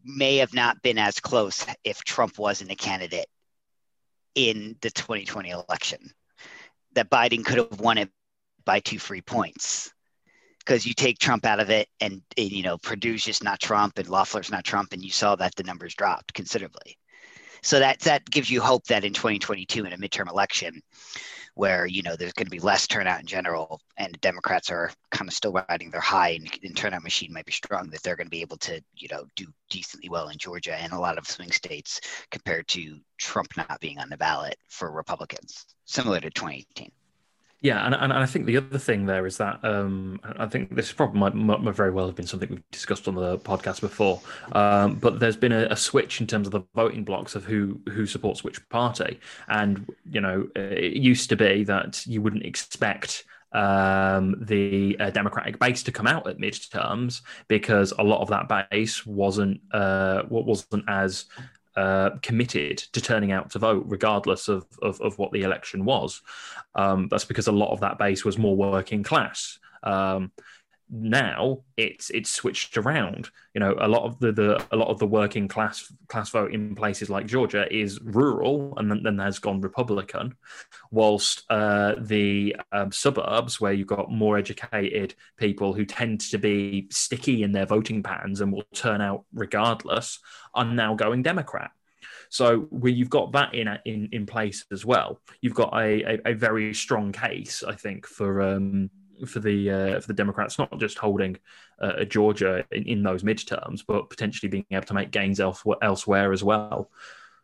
may 0.04 0.38
have 0.38 0.54
not 0.54 0.82
been 0.82 0.98
as 0.98 1.20
close 1.20 1.66
if 1.84 2.02
Trump 2.04 2.38
wasn't 2.38 2.70
a 2.70 2.76
candidate 2.76 3.26
in 4.34 4.76
the 4.80 4.90
2020 4.90 5.50
election. 5.50 6.10
That 6.94 7.10
Biden 7.10 7.44
could 7.44 7.58
have 7.58 7.80
won 7.80 7.98
it 7.98 8.10
by 8.64 8.80
two 8.80 8.98
free 8.98 9.20
points 9.20 9.92
because 10.60 10.86
you 10.86 10.94
take 10.94 11.18
Trump 11.18 11.44
out 11.44 11.60
of 11.60 11.70
it 11.70 11.88
and, 12.00 12.22
and 12.38 12.50
you 12.50 12.62
know 12.62 12.78
Perdue's 12.78 13.24
just 13.24 13.44
not 13.44 13.60
Trump 13.60 13.98
and 13.98 14.08
Loeffler's 14.08 14.50
not 14.50 14.64
Trump 14.64 14.92
and 14.92 15.02
you 15.02 15.10
saw 15.10 15.36
that 15.36 15.54
the 15.56 15.64
numbers 15.64 15.94
dropped 15.94 16.34
considerably. 16.34 16.96
So 17.62 17.78
that 17.78 18.00
that 18.00 18.28
gives 18.28 18.50
you 18.50 18.60
hope 18.60 18.84
that 18.86 19.04
in 19.04 19.12
2022 19.12 19.84
in 19.84 19.92
a 19.92 19.98
midterm 19.98 20.30
election, 20.30 20.82
where 21.54 21.86
you 21.86 22.02
know 22.02 22.16
there's 22.16 22.32
going 22.32 22.46
to 22.46 22.50
be 22.50 22.58
less 22.60 22.86
turnout 22.86 23.20
in 23.20 23.26
general, 23.26 23.80
and 23.96 24.20
Democrats 24.20 24.70
are 24.70 24.90
kind 25.10 25.28
of 25.28 25.34
still 25.34 25.52
riding 25.52 25.90
their 25.90 26.00
high, 26.00 26.30
and, 26.30 26.50
and 26.62 26.76
turnout 26.76 27.02
machine 27.02 27.32
might 27.32 27.46
be 27.46 27.52
strong, 27.52 27.88
that 27.90 28.02
they're 28.02 28.16
going 28.16 28.26
to 28.26 28.30
be 28.30 28.42
able 28.42 28.58
to 28.58 28.82
you 28.96 29.08
know 29.10 29.24
do 29.36 29.46
decently 29.70 30.08
well 30.08 30.28
in 30.28 30.38
Georgia 30.38 30.74
and 30.74 30.92
a 30.92 30.98
lot 30.98 31.18
of 31.18 31.26
swing 31.26 31.50
states 31.50 32.00
compared 32.30 32.66
to 32.68 32.98
Trump 33.18 33.56
not 33.56 33.80
being 33.80 33.98
on 33.98 34.08
the 34.08 34.16
ballot 34.16 34.56
for 34.68 34.90
Republicans, 34.90 35.66
similar 35.84 36.20
to 36.20 36.30
2018. 36.30 36.90
Yeah, 37.64 37.86
and, 37.86 37.94
and 37.94 38.12
I 38.12 38.26
think 38.26 38.44
the 38.44 38.58
other 38.58 38.76
thing 38.76 39.06
there 39.06 39.26
is 39.26 39.38
that 39.38 39.58
um, 39.64 40.20
I 40.22 40.44
think 40.44 40.74
this 40.76 40.92
problem 40.92 41.20
might, 41.20 41.34
might, 41.34 41.74
very 41.74 41.90
well 41.90 42.04
have 42.04 42.14
been 42.14 42.26
something 42.26 42.50
we've 42.50 42.70
discussed 42.70 43.08
on 43.08 43.14
the 43.14 43.38
podcast 43.38 43.80
before, 43.80 44.20
um, 44.52 44.96
but 44.96 45.18
there's 45.18 45.38
been 45.38 45.50
a, 45.50 45.68
a, 45.70 45.76
switch 45.76 46.20
in 46.20 46.26
terms 46.26 46.46
of 46.46 46.50
the 46.50 46.60
voting 46.74 47.04
blocks 47.04 47.34
of 47.34 47.46
who 47.46 47.80
who 47.88 48.04
supports 48.04 48.44
which 48.44 48.68
party, 48.68 49.18
and 49.48 49.90
you 50.10 50.20
know 50.20 50.46
it 50.54 50.92
used 50.92 51.30
to 51.30 51.36
be 51.36 51.64
that 51.64 52.06
you 52.06 52.20
wouldn't 52.20 52.44
expect 52.44 53.24
um, 53.52 54.36
the 54.42 54.94
uh, 55.00 55.08
Democratic 55.08 55.58
base 55.58 55.82
to 55.84 55.90
come 55.90 56.06
out 56.06 56.28
at 56.28 56.36
midterms 56.36 57.22
because 57.48 57.94
a 57.98 58.04
lot 58.04 58.20
of 58.20 58.28
that 58.28 58.68
base 58.70 59.06
wasn't 59.06 59.58
uh, 59.72 60.22
wasn't 60.28 60.84
as 60.86 61.24
uh, 61.76 62.10
committed 62.22 62.78
to 62.78 63.00
turning 63.00 63.32
out 63.32 63.50
to 63.50 63.58
vote, 63.58 63.84
regardless 63.86 64.48
of, 64.48 64.66
of, 64.82 65.00
of 65.00 65.18
what 65.18 65.32
the 65.32 65.42
election 65.42 65.84
was. 65.84 66.22
Um, 66.74 67.08
that's 67.08 67.24
because 67.24 67.46
a 67.46 67.52
lot 67.52 67.72
of 67.72 67.80
that 67.80 67.98
base 67.98 68.24
was 68.24 68.38
more 68.38 68.56
working 68.56 69.02
class. 69.02 69.58
Um, 69.82 70.32
now 70.90 71.60
it's 71.76 72.10
it's 72.10 72.30
switched 72.30 72.76
around. 72.76 73.30
You 73.54 73.60
know, 73.60 73.74
a 73.78 73.88
lot 73.88 74.04
of 74.04 74.18
the, 74.18 74.32
the 74.32 74.64
a 74.70 74.76
lot 74.76 74.88
of 74.88 74.98
the 74.98 75.06
working 75.06 75.48
class 75.48 75.92
class 76.08 76.30
vote 76.30 76.52
in 76.52 76.74
places 76.74 77.10
like 77.10 77.26
Georgia 77.26 77.66
is 77.74 78.00
rural, 78.00 78.74
and 78.76 78.90
then, 78.90 79.02
then 79.02 79.18
has 79.18 79.38
gone 79.38 79.60
Republican, 79.60 80.36
whilst 80.90 81.44
uh, 81.50 81.94
the 81.98 82.56
um, 82.72 82.92
suburbs 82.92 83.60
where 83.60 83.72
you've 83.72 83.86
got 83.86 84.10
more 84.10 84.36
educated 84.36 85.14
people 85.36 85.72
who 85.72 85.84
tend 85.84 86.20
to 86.20 86.38
be 86.38 86.86
sticky 86.90 87.42
in 87.42 87.52
their 87.52 87.66
voting 87.66 88.02
patterns 88.02 88.40
and 88.40 88.52
will 88.52 88.64
turn 88.74 89.00
out 89.00 89.24
regardless 89.32 90.18
are 90.54 90.64
now 90.64 90.94
going 90.94 91.22
Democrat. 91.22 91.70
So 92.28 92.60
where 92.70 92.92
you've 92.92 93.10
got 93.10 93.32
that 93.32 93.54
in 93.54 93.68
in 93.84 94.08
in 94.12 94.26
place 94.26 94.64
as 94.72 94.84
well, 94.84 95.20
you've 95.40 95.54
got 95.54 95.72
a 95.74 96.14
a, 96.14 96.32
a 96.32 96.34
very 96.34 96.74
strong 96.74 97.12
case, 97.12 97.62
I 97.62 97.74
think, 97.74 98.06
for 98.06 98.42
um, 98.42 98.90
for 99.26 99.40
the 99.40 99.70
uh, 99.70 100.00
for 100.00 100.06
the 100.06 100.14
Democrats, 100.14 100.58
not 100.58 100.78
just 100.78 100.98
holding 100.98 101.36
uh, 101.80 102.04
Georgia 102.04 102.64
in, 102.70 102.84
in, 102.84 103.02
those 103.02 103.22
midterms, 103.22 103.82
but 103.86 104.10
potentially 104.10 104.48
being 104.48 104.66
able 104.70 104.86
to 104.86 104.94
make 104.94 105.10
gains 105.10 105.40
elsewhere, 105.40 105.78
elsewhere 105.82 106.32
as 106.32 106.42
well. 106.42 106.90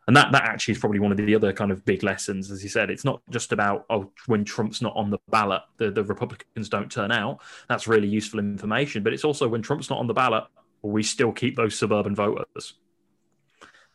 And 0.07 0.17
that 0.17 0.31
that 0.31 0.43
actually 0.43 0.73
is 0.73 0.79
probably 0.79 0.99
one 0.99 1.11
of 1.11 1.17
the 1.17 1.35
other 1.35 1.53
kind 1.53 1.71
of 1.71 1.85
big 1.85 2.03
lessons, 2.03 2.49
as 2.51 2.63
you 2.63 2.69
said. 2.69 2.89
It's 2.89 3.05
not 3.05 3.21
just 3.29 3.51
about 3.51 3.85
oh, 3.89 4.11
when 4.25 4.43
Trump's 4.43 4.81
not 4.81 4.95
on 4.95 5.09
the 5.09 5.19
ballot, 5.29 5.61
the, 5.77 5.91
the 5.91 6.03
Republicans 6.03 6.69
don't 6.69 6.91
turn 6.91 7.11
out. 7.11 7.41
That's 7.69 7.87
really 7.87 8.07
useful 8.07 8.39
information. 8.39 9.03
But 9.03 9.13
it's 9.13 9.23
also 9.23 9.47
when 9.47 9.61
Trump's 9.61 9.89
not 9.89 9.99
on 9.99 10.07
the 10.07 10.13
ballot, 10.13 10.45
we 10.81 11.03
still 11.03 11.31
keep 11.31 11.55
those 11.55 11.77
suburban 11.77 12.15
voters. 12.15 12.73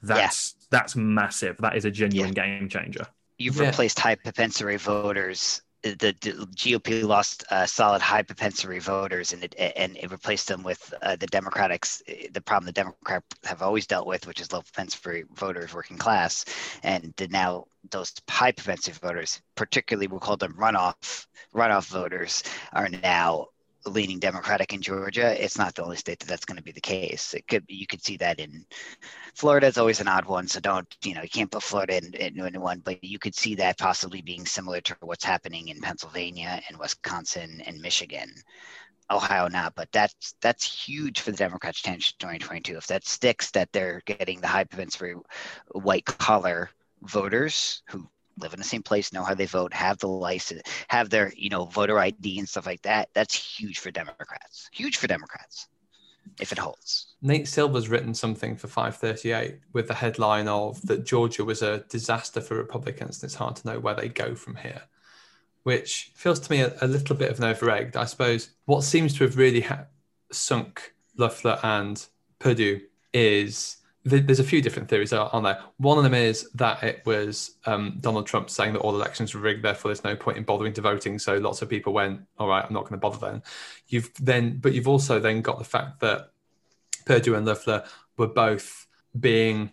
That's 0.03 0.55
yeah. 0.59 0.67
that's 0.71 0.97
massive. 0.97 1.57
That 1.59 1.77
is 1.77 1.85
a 1.85 1.91
genuine 1.91 2.33
yeah. 2.35 2.45
game 2.45 2.69
changer. 2.69 3.07
You've 3.39 3.57
yeah. 3.57 3.67
replaced 3.67 3.99
high 3.99 4.15
propensity 4.15 4.77
voters 4.77 5.63
the, 5.95 6.13
GOP 6.55 7.03
lost 7.03 7.45
uh, 7.51 7.67
solid 7.67 8.03
high 8.03 8.23
propensity 8.23 8.79
voters 8.79 9.33
and 9.33 9.45
it, 9.45 9.55
and 9.77 9.97
it 9.97 10.11
replaced 10.11 10.49
them 10.49 10.63
with 10.63 10.93
uh, 11.03 11.17
the 11.17 11.27
Democrats. 11.27 12.03
The 12.33 12.41
problem 12.41 12.67
the 12.67 12.73
Democrats 12.73 13.27
have 13.45 13.63
always 13.63 13.87
dealt 13.87 14.07
with, 14.07 14.27
which 14.27 14.41
is 14.41 14.53
low 14.53 14.63
propensity 14.63 15.25
voters, 15.35 15.75
working 15.75 15.99
class, 15.99 16.45
and 16.83 17.13
now 17.31 17.67
those 17.91 18.13
high 18.29 18.53
propensity 18.53 18.99
voters, 19.01 19.41
particularly 19.55 20.07
we'll 20.07 20.21
call 20.21 20.37
them 20.37 20.55
runoff 20.55 21.27
runoff 21.55 21.87
voters, 21.89 22.43
are 22.73 22.89
now 22.89 23.47
leaning 23.87 24.19
Democratic 24.19 24.73
in 24.73 24.83
Georgia, 24.83 25.43
it's 25.43 25.59
not 25.59 25.75
the 25.75 25.83
only 25.83 25.97
state 25.97 26.19
that 26.19 26.29
that's 26.29 26.45
going 26.45 26.57
to 26.57 26.63
be 26.63 26.73
the 26.73 26.81
case. 26.81 27.35
It 27.35 27.47
could 27.49 27.65
you 27.69 27.87
could 27.87 28.05
see 28.05 28.17
that 28.19 28.39
in 28.41 28.67
Florida 29.35 29.67
is 29.67 29.79
always 29.79 30.01
an 30.01 30.09
odd 30.09 30.27
one, 30.27 30.49
so 30.49 30.61
don't 30.61 30.89
you 31.05 31.15
know 31.15 31.23
you 31.23 31.29
can't 31.29 31.51
put 31.51 31.63
Florida 31.63 31.99
in, 31.99 32.15
in, 32.15 32.55
in 32.55 32.61
one, 32.61 32.81
but 32.81 33.03
you 33.03 33.19
could 33.19 33.35
see 33.35 33.55
that 33.57 33.79
possibly 33.79 34.23
being 34.23 34.47
similar 34.47 34.81
to 34.83 34.97
what's 35.01 35.25
happening 35.25 35.69
in 35.69 35.81
Pennsylvania 35.81 36.61
and 36.69 36.79
Wisconsin 36.79 37.63
and 37.67 37.81
Michigan. 37.81 38.33
Ohio 39.11 39.47
not, 39.49 39.75
but 39.77 39.91
that's 39.93 40.35
that's 40.41 40.87
huge 40.87 41.21
for 41.21 41.31
the 41.31 41.37
Democrats' 41.37 41.81
chance 41.81 42.13
in 42.21 42.27
2022. 42.27 42.77
If 42.77 42.87
that 42.89 43.07
sticks, 43.07 43.51
that 43.53 43.71
they're 43.73 44.03
getting 44.05 44.41
the 44.41 44.49
high 44.49 44.65
propensity 44.65 45.15
white 45.73 46.05
collar 46.05 46.71
voters 47.03 47.83
who 47.91 48.09
live 48.39 48.53
in 48.53 48.59
the 48.59 48.65
same 48.65 48.83
place, 48.83 49.13
know 49.13 49.25
how 49.25 49.35
they 49.35 49.47
vote, 49.47 49.73
have 49.73 49.99
the 49.99 50.09
license, 50.09 50.63
have 50.89 51.11
their, 51.11 51.33
you 51.37 51.49
know, 51.49 51.65
voter 51.67 51.99
ID 51.99 52.39
and 52.39 52.49
stuff 52.49 52.67
like 52.67 52.83
that. 52.83 53.09
That's 53.15 53.35
huge 53.35 53.79
for 53.79 53.91
Democrats. 53.91 54.69
Huge 54.73 54.97
for 54.97 55.07
Democrats 55.07 55.69
if 56.41 56.53
it 56.53 56.59
holds. 56.59 57.15
Nate 57.23 57.49
Silver's 57.49 57.89
written 57.89 58.15
something 58.15 58.57
for 58.57 58.69
538 58.69 59.61
with 59.73 59.89
the 59.89 59.95
headline 59.95 60.49
of 60.49 60.81
that 60.87 61.05
Georgia 61.05 61.45
was 61.45 61.63
a 61.63 61.85
disaster 61.89 62.41
for 62.41 62.57
Republicans 62.57 63.23
and 63.23 63.29
it's 63.29 63.35
hard 63.35 63.57
to 63.57 63.67
know 63.67 63.79
where 63.79 63.95
they 63.95 64.09
go 64.09 64.35
from 64.35 64.57
here, 64.57 64.83
which 65.63 66.11
feels 66.15 66.41
to 66.41 66.51
me 66.51 66.61
a, 66.61 66.77
a 66.83 66.87
little 66.87 67.17
bit 67.17 67.31
of 67.31 67.39
an 67.39 67.45
over-egged. 67.45 67.97
I 67.97 68.05
suppose 68.05 68.51
what 68.67 68.83
seems 68.83 69.15
to 69.15 69.25
have 69.25 69.37
really 69.37 69.63
ha- 69.63 69.87
sunk 70.31 70.95
Loeffler 71.17 71.59
and 71.63 72.05
Perdue 72.39 72.81
is 73.13 73.79
there's 74.07 74.39
a 74.39 74.45
few 74.45 74.63
different 74.63 74.89
theories 74.89 75.13
on 75.13 75.43
there. 75.43 75.61
One 75.79 75.99
of 75.99 76.05
them 76.05 76.15
is 76.15 76.49
that 76.55 76.83
it 76.85 77.03
was 77.05 77.57
um, 77.67 77.99
Donald 78.01 78.27
Trump 78.27 78.49
saying 78.49 78.73
that 78.75 78.79
all 78.79 78.95
elections 78.95 79.35
were 79.35 79.41
rigged, 79.41 79.65
therefore 79.65 79.89
there's 79.89 80.05
no 80.05 80.15
point 80.15 80.39
in 80.39 80.45
bothering 80.45 80.73
to 80.75 80.81
voting. 80.81 81.19
So 81.19 81.39
lots 81.39 81.61
of 81.61 81.69
people 81.69 81.93
went, 81.93 82.21
all 82.39 82.47
right, 82.47 82.65
I'm 82.65 82.73
not 82.73 82.83
going 82.83 82.93
to 82.93 82.99
bother 82.99 83.19
then. 83.19 83.43
You've 83.89 84.13
then, 84.21 84.59
but 84.59 84.75
you've 84.75 84.87
also 84.87 85.19
then 85.19 85.43
got 85.43 85.59
the 85.59 85.65
fact 85.65 85.99
that 86.01 86.31
Perdue 87.05 87.35
and 87.35 87.45
Loeffler 87.45 87.85
were 88.17 88.29
both 88.29 88.87
being, 89.19 89.73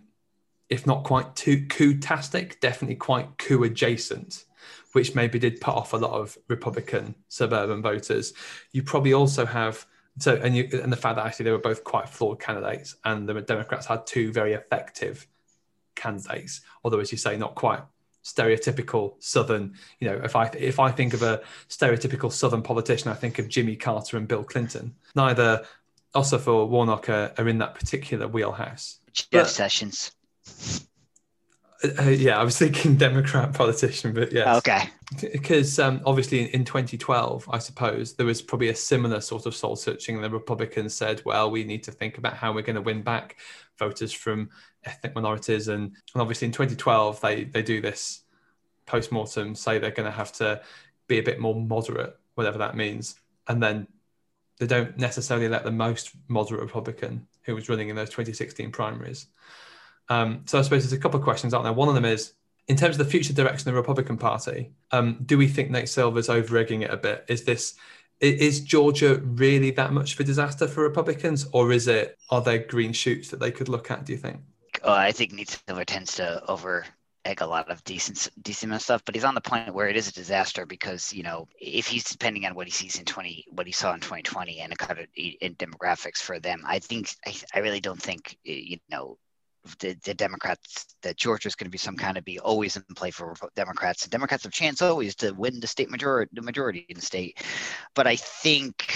if 0.67 0.87
not 0.87 1.03
quite 1.03 1.35
too 1.35 1.67
coup-tastic, 1.67 2.59
definitely 2.59 2.95
quite 2.95 3.37
coup 3.37 3.63
adjacent, 3.63 4.45
which 4.93 5.13
maybe 5.13 5.37
did 5.37 5.61
put 5.61 5.75
off 5.75 5.93
a 5.93 5.97
lot 5.97 6.19
of 6.19 6.37
Republican 6.47 7.13
suburban 7.27 7.83
voters. 7.83 8.33
You 8.71 8.81
probably 8.81 9.13
also 9.13 9.45
have 9.45 9.85
so 10.19 10.35
and 10.35 10.55
you 10.55 10.69
and 10.71 10.91
the 10.91 10.97
fact 10.97 11.15
that 11.15 11.25
actually 11.25 11.45
they 11.45 11.51
were 11.51 11.57
both 11.57 11.83
quite 11.83 12.09
flawed 12.09 12.39
candidates, 12.39 12.95
and 13.03 13.27
the 13.27 13.41
Democrats 13.41 13.85
had 13.85 14.05
two 14.05 14.31
very 14.31 14.53
effective 14.53 15.27
candidates, 15.95 16.61
although 16.83 16.99
as 16.99 17.11
you 17.11 17.17
say, 17.17 17.37
not 17.37 17.55
quite 17.55 17.81
stereotypical 18.23 19.15
Southern. 19.19 19.73
You 19.99 20.09
know, 20.09 20.21
if 20.23 20.35
I 20.35 20.47
if 20.57 20.79
I 20.79 20.91
think 20.91 21.13
of 21.13 21.23
a 21.23 21.41
stereotypical 21.69 22.31
Southern 22.31 22.61
politician, 22.61 23.11
I 23.11 23.15
think 23.15 23.39
of 23.39 23.47
Jimmy 23.47 23.75
Carter 23.75 24.17
and 24.17 24.27
Bill 24.27 24.43
Clinton. 24.43 24.95
Neither 25.15 25.65
Ossoff 26.15 26.47
or 26.47 26.67
Warnock 26.67 27.09
are, 27.09 27.33
are 27.37 27.47
in 27.47 27.57
that 27.57 27.75
particular 27.75 28.27
wheelhouse. 28.27 28.99
Jeff 29.13 29.27
but, 29.31 29.49
Sessions. 29.49 30.11
Uh, 31.83 32.03
yeah, 32.03 32.39
I 32.39 32.43
was 32.43 32.57
thinking 32.57 32.95
Democrat 32.97 33.53
politician, 33.53 34.13
but 34.13 34.31
yeah. 34.31 34.55
Okay. 34.57 34.89
Because 35.19 35.79
um, 35.79 36.01
obviously 36.05 36.41
in, 36.41 36.47
in 36.61 36.65
2012, 36.65 37.49
I 37.51 37.59
suppose 37.59 38.13
there 38.13 38.25
was 38.25 38.41
probably 38.41 38.69
a 38.69 38.75
similar 38.75 39.19
sort 39.19 39.45
of 39.45 39.55
soul 39.55 39.75
searching. 39.75 40.21
The 40.21 40.29
Republicans 40.29 40.93
said, 40.93 41.21
well, 41.25 41.51
we 41.51 41.63
need 41.63 41.83
to 41.83 41.91
think 41.91 42.17
about 42.17 42.35
how 42.35 42.53
we're 42.53 42.61
going 42.61 42.77
to 42.77 42.81
win 42.81 43.01
back 43.01 43.37
voters 43.77 44.13
from 44.13 44.49
ethnic 44.85 45.13
minorities. 45.13 45.67
And, 45.67 45.95
and 46.13 46.21
obviously 46.21 46.45
in 46.45 46.53
2012, 46.53 47.19
they, 47.19 47.43
they 47.43 47.61
do 47.61 47.81
this 47.81 48.21
post 48.85 49.11
mortem, 49.11 49.53
say 49.53 49.77
they're 49.77 49.91
going 49.91 50.09
to 50.09 50.17
have 50.17 50.31
to 50.33 50.61
be 51.07 51.19
a 51.19 51.23
bit 51.23 51.39
more 51.39 51.55
moderate, 51.55 52.17
whatever 52.35 52.59
that 52.59 52.77
means. 52.77 53.15
And 53.47 53.61
then 53.61 53.87
they 54.59 54.67
don't 54.67 54.97
necessarily 54.97 55.49
let 55.49 55.65
the 55.65 55.71
most 55.71 56.11
moderate 56.29 56.61
Republican 56.61 57.27
who 57.41 57.55
was 57.55 57.67
running 57.67 57.89
in 57.89 57.95
those 57.97 58.09
2016 58.09 58.71
primaries 58.71 59.27
Um, 60.09 60.43
so 60.45 60.59
I 60.59 60.61
suppose 60.61 60.83
there's 60.83 60.93
a 60.93 60.99
couple 61.01 61.19
of 61.19 61.23
questions 61.23 61.53
out 61.53 61.63
there. 61.63 61.73
One 61.73 61.87
of 61.87 61.95
them 61.95 62.05
is, 62.05 62.33
in 62.67 62.77
terms 62.77 62.99
of 62.99 63.05
the 63.05 63.11
future 63.11 63.33
direction 63.33 63.67
of 63.69 63.73
the 63.73 63.79
Republican 63.79 64.17
Party, 64.17 64.71
um, 64.91 65.19
do 65.25 65.37
we 65.37 65.47
think 65.47 65.69
Nate 65.69 65.89
Silver's 65.89 66.29
over 66.29 66.57
egging 66.57 66.81
it 66.81 66.91
a 66.91 66.97
bit? 66.97 67.25
Is 67.27 67.43
this 67.43 67.75
is 68.19 68.61
Georgia 68.61 69.17
really 69.17 69.71
that 69.71 69.91
much 69.91 70.13
of 70.13 70.19
a 70.19 70.23
disaster 70.23 70.67
for 70.67 70.81
Republicans, 70.81 71.47
or 71.51 71.73
is 71.73 71.87
it 71.87 72.17
are 72.29 72.41
there 72.41 72.59
green 72.59 72.93
shoots 72.93 73.29
that 73.29 73.39
they 73.39 73.51
could 73.51 73.67
look 73.67 73.91
at? 73.91 74.05
Do 74.05 74.13
you 74.13 74.19
think? 74.19 74.37
Uh, 74.83 74.91
I 74.91 75.11
think 75.11 75.33
Nate 75.33 75.59
Silver 75.67 75.83
tends 75.83 76.15
to 76.15 76.43
over 76.49 76.85
egg 77.25 77.41
a 77.41 77.45
lot 77.45 77.69
of 77.69 77.83
decent 77.83 78.29
decent 78.41 78.81
stuff, 78.81 79.03
but 79.05 79.15
he's 79.15 79.23
on 79.23 79.35
the 79.35 79.41
point 79.41 79.73
where 79.73 79.87
it 79.87 79.95
is 79.95 80.07
a 80.07 80.13
disaster 80.13 80.65
because 80.65 81.13
you 81.13 81.23
know 81.23 81.47
if 81.59 81.87
he's 81.87 82.03
depending 82.03 82.45
on 82.45 82.55
what 82.55 82.67
he 82.67 82.71
sees 82.71 82.97
in 82.97 83.05
twenty, 83.05 83.45
what 83.49 83.67
he 83.67 83.73
saw 83.73 83.93
in 83.93 83.99
twenty 83.99 84.23
twenty, 84.23 84.59
and 84.59 84.77
kind 84.77 84.99
of 84.99 85.07
in 85.15 85.55
demographics 85.55 86.17
for 86.17 86.39
them, 86.39 86.61
I 86.65 86.79
think 86.79 87.13
I, 87.25 87.35
I 87.55 87.59
really 87.59 87.81
don't 87.81 88.01
think 88.01 88.37
you 88.43 88.77
know 88.89 89.17
the, 89.79 89.95
the 90.03 90.13
Democrats 90.13 90.95
that 91.01 91.17
Georgia 91.17 91.47
is 91.47 91.55
going 91.55 91.65
to 91.65 91.71
be 91.71 91.77
some 91.77 91.95
kind 91.95 92.17
of 92.17 92.25
be 92.25 92.39
always 92.39 92.75
in 92.75 92.83
play 92.95 93.11
for 93.11 93.33
Democrats. 93.55 94.03
And 94.03 94.11
Democrats 94.11 94.43
have 94.43 94.51
chance 94.51 94.81
always 94.81 95.15
to 95.17 95.31
win 95.31 95.59
the 95.59 95.67
state 95.67 95.89
majority, 95.89 96.31
the 96.33 96.41
majority 96.41 96.85
in 96.89 96.95
the 96.95 97.01
state. 97.01 97.37
But 97.95 98.07
I 98.07 98.15
think 98.15 98.93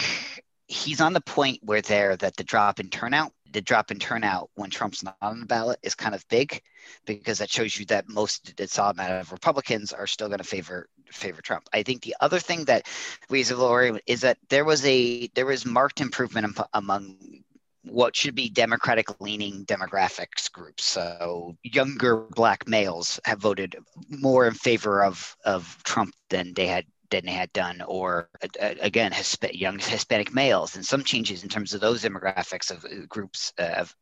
he's 0.67 1.01
on 1.01 1.13
the 1.13 1.21
point 1.21 1.59
where 1.63 1.81
there 1.81 2.17
that 2.17 2.35
the 2.35 2.43
drop 2.43 2.79
in 2.79 2.89
turnout, 2.89 3.31
the 3.53 3.61
drop 3.61 3.91
in 3.91 3.99
turnout 3.99 4.49
when 4.55 4.69
Trump's 4.69 5.03
not 5.03 5.15
on 5.21 5.39
the 5.39 5.45
ballot 5.45 5.79
is 5.81 5.95
kind 5.95 6.13
of 6.13 6.27
big, 6.27 6.61
because 7.05 7.37
that 7.37 7.49
shows 7.49 7.79
you 7.79 7.85
that 7.85 8.09
most 8.09 8.55
the 8.57 8.67
solid 8.67 8.97
amount 8.97 9.13
of 9.13 9.31
Republicans 9.31 9.93
are 9.93 10.07
still 10.07 10.27
going 10.27 10.39
to 10.39 10.43
favor 10.43 10.89
favor 11.05 11.41
Trump. 11.41 11.63
I 11.71 11.83
think 11.83 12.01
the 12.01 12.15
other 12.19 12.39
thing 12.39 12.65
that 12.65 12.87
raises 13.29 13.57
a 13.57 13.61
worry 13.61 14.01
is 14.05 14.21
that 14.21 14.37
there 14.49 14.65
was 14.65 14.85
a 14.85 15.27
there 15.35 15.45
was 15.45 15.65
marked 15.65 16.01
improvement 16.01 16.59
among 16.73 17.15
what 17.89 18.15
should 18.15 18.35
be 18.35 18.49
democratic 18.49 19.19
leaning 19.21 19.65
demographics 19.65 20.51
groups. 20.51 20.85
So 20.85 21.55
younger 21.63 22.17
black 22.17 22.67
males 22.67 23.19
have 23.25 23.39
voted 23.39 23.75
more 24.09 24.47
in 24.47 24.53
favor 24.53 25.03
of, 25.03 25.35
of 25.45 25.77
Trump 25.83 26.13
than 26.29 26.53
they 26.53 26.67
had 26.67 26.85
they 27.09 27.21
had 27.31 27.51
done, 27.53 27.81
or 27.87 28.29
again, 28.61 29.11
Hisp- 29.11 29.53
young 29.53 29.79
Hispanic 29.79 30.33
males, 30.33 30.75
and 30.75 30.85
some 30.85 31.03
changes 31.03 31.43
in 31.43 31.49
terms 31.49 31.73
of 31.73 31.81
those 31.81 32.03
demographics 32.03 32.71
of 32.71 32.85
uh, 32.85 33.05
groups 33.07 33.53
uh, 33.59 33.63
of, 33.77 33.95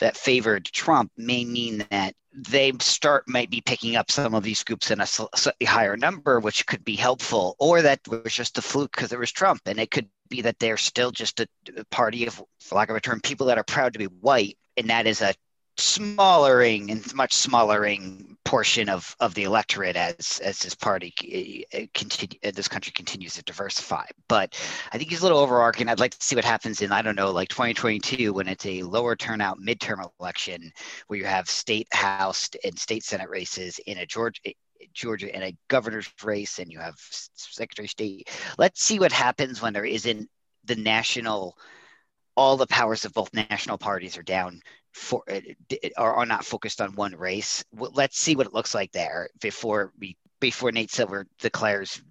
that 0.00 0.16
favored 0.16 0.64
Trump 0.66 1.10
may 1.16 1.44
mean 1.44 1.86
that 1.90 2.14
they 2.34 2.72
start 2.80 3.28
might 3.28 3.50
be 3.50 3.60
picking 3.60 3.96
up 3.96 4.10
some 4.10 4.34
of 4.34 4.42
these 4.42 4.64
groups 4.64 4.90
in 4.90 5.00
a 5.00 5.06
slightly 5.06 5.66
higher 5.66 5.96
number, 5.96 6.40
which 6.40 6.66
could 6.66 6.84
be 6.84 6.96
helpful, 6.96 7.56
or 7.58 7.82
that 7.82 8.00
was 8.08 8.32
just 8.32 8.58
a 8.58 8.62
fluke 8.62 8.92
because 8.92 9.10
there 9.10 9.18
was 9.18 9.32
Trump, 9.32 9.60
and 9.66 9.78
it 9.78 9.90
could 9.90 10.08
be 10.28 10.40
that 10.40 10.58
they're 10.58 10.76
still 10.76 11.10
just 11.10 11.40
a 11.40 11.48
party 11.90 12.26
of, 12.26 12.42
for 12.60 12.76
lack 12.76 12.88
of 12.88 12.96
a 12.96 13.00
term, 13.00 13.20
people 13.20 13.46
that 13.46 13.58
are 13.58 13.64
proud 13.64 13.92
to 13.92 13.98
be 13.98 14.06
white, 14.06 14.56
and 14.76 14.88
that 14.88 15.06
is 15.06 15.20
a 15.20 15.34
smallering 15.78 16.90
and 16.90 17.14
much 17.14 17.32
smallering 17.32 18.36
portion 18.44 18.88
of, 18.88 19.16
of 19.20 19.34
the 19.34 19.44
electorate 19.44 19.96
as 19.96 20.40
as 20.44 20.58
this 20.58 20.74
party 20.74 21.14
eh, 21.24 21.62
eh, 21.72 21.82
uh, 21.82 21.86
continue 21.94 22.38
eh, 22.42 22.50
this 22.54 22.68
country 22.68 22.92
continues 22.92 23.34
to 23.34 23.42
diversify. 23.44 24.04
But 24.28 24.58
I 24.92 24.98
think 24.98 25.10
he's 25.10 25.20
a 25.20 25.22
little 25.22 25.38
overarching. 25.38 25.88
I'd 25.88 26.00
like 26.00 26.12
to 26.12 26.24
see 26.24 26.36
what 26.36 26.44
happens 26.44 26.82
in 26.82 26.92
I 26.92 27.02
don't 27.02 27.16
know 27.16 27.30
like 27.30 27.48
2022 27.48 28.32
when 28.32 28.48
it's 28.48 28.66
a 28.66 28.82
lower 28.82 29.16
turnout 29.16 29.58
midterm 29.60 30.06
election 30.20 30.72
where 31.06 31.18
you 31.18 31.24
have 31.24 31.48
state 31.48 31.88
house 31.92 32.50
and 32.64 32.78
state 32.78 33.04
senate 33.04 33.30
races 33.30 33.80
in 33.86 33.98
a 33.98 34.06
Georgia 34.06 34.40
Georgia 34.92 35.34
in 35.34 35.42
a 35.42 35.56
governor's 35.68 36.10
race 36.22 36.58
and 36.58 36.70
you 36.70 36.78
have 36.78 36.96
secretary 36.98 37.86
of 37.86 37.90
state. 37.90 38.28
Let's 38.58 38.82
see 38.82 38.98
what 38.98 39.12
happens 39.12 39.62
when 39.62 39.72
there 39.72 39.84
isn't 39.84 40.28
the 40.64 40.76
national 40.76 41.56
all 42.36 42.56
the 42.56 42.66
powers 42.66 43.04
of 43.04 43.12
both 43.12 43.32
national 43.34 43.78
parties 43.78 44.16
are 44.16 44.22
down 44.22 44.60
for 44.92 45.22
uh, 45.30 45.40
are, 45.96 46.14
are 46.14 46.26
not 46.26 46.44
focused 46.44 46.80
on 46.80 46.94
one 46.94 47.16
race. 47.16 47.64
Let's 47.72 48.18
see 48.18 48.36
what 48.36 48.46
it 48.46 48.54
looks 48.54 48.74
like 48.74 48.92
there 48.92 49.28
before 49.40 49.92
we 49.98 50.16
before 50.40 50.72
Nate 50.72 50.90
Silver 50.90 51.26
declares 51.40 52.02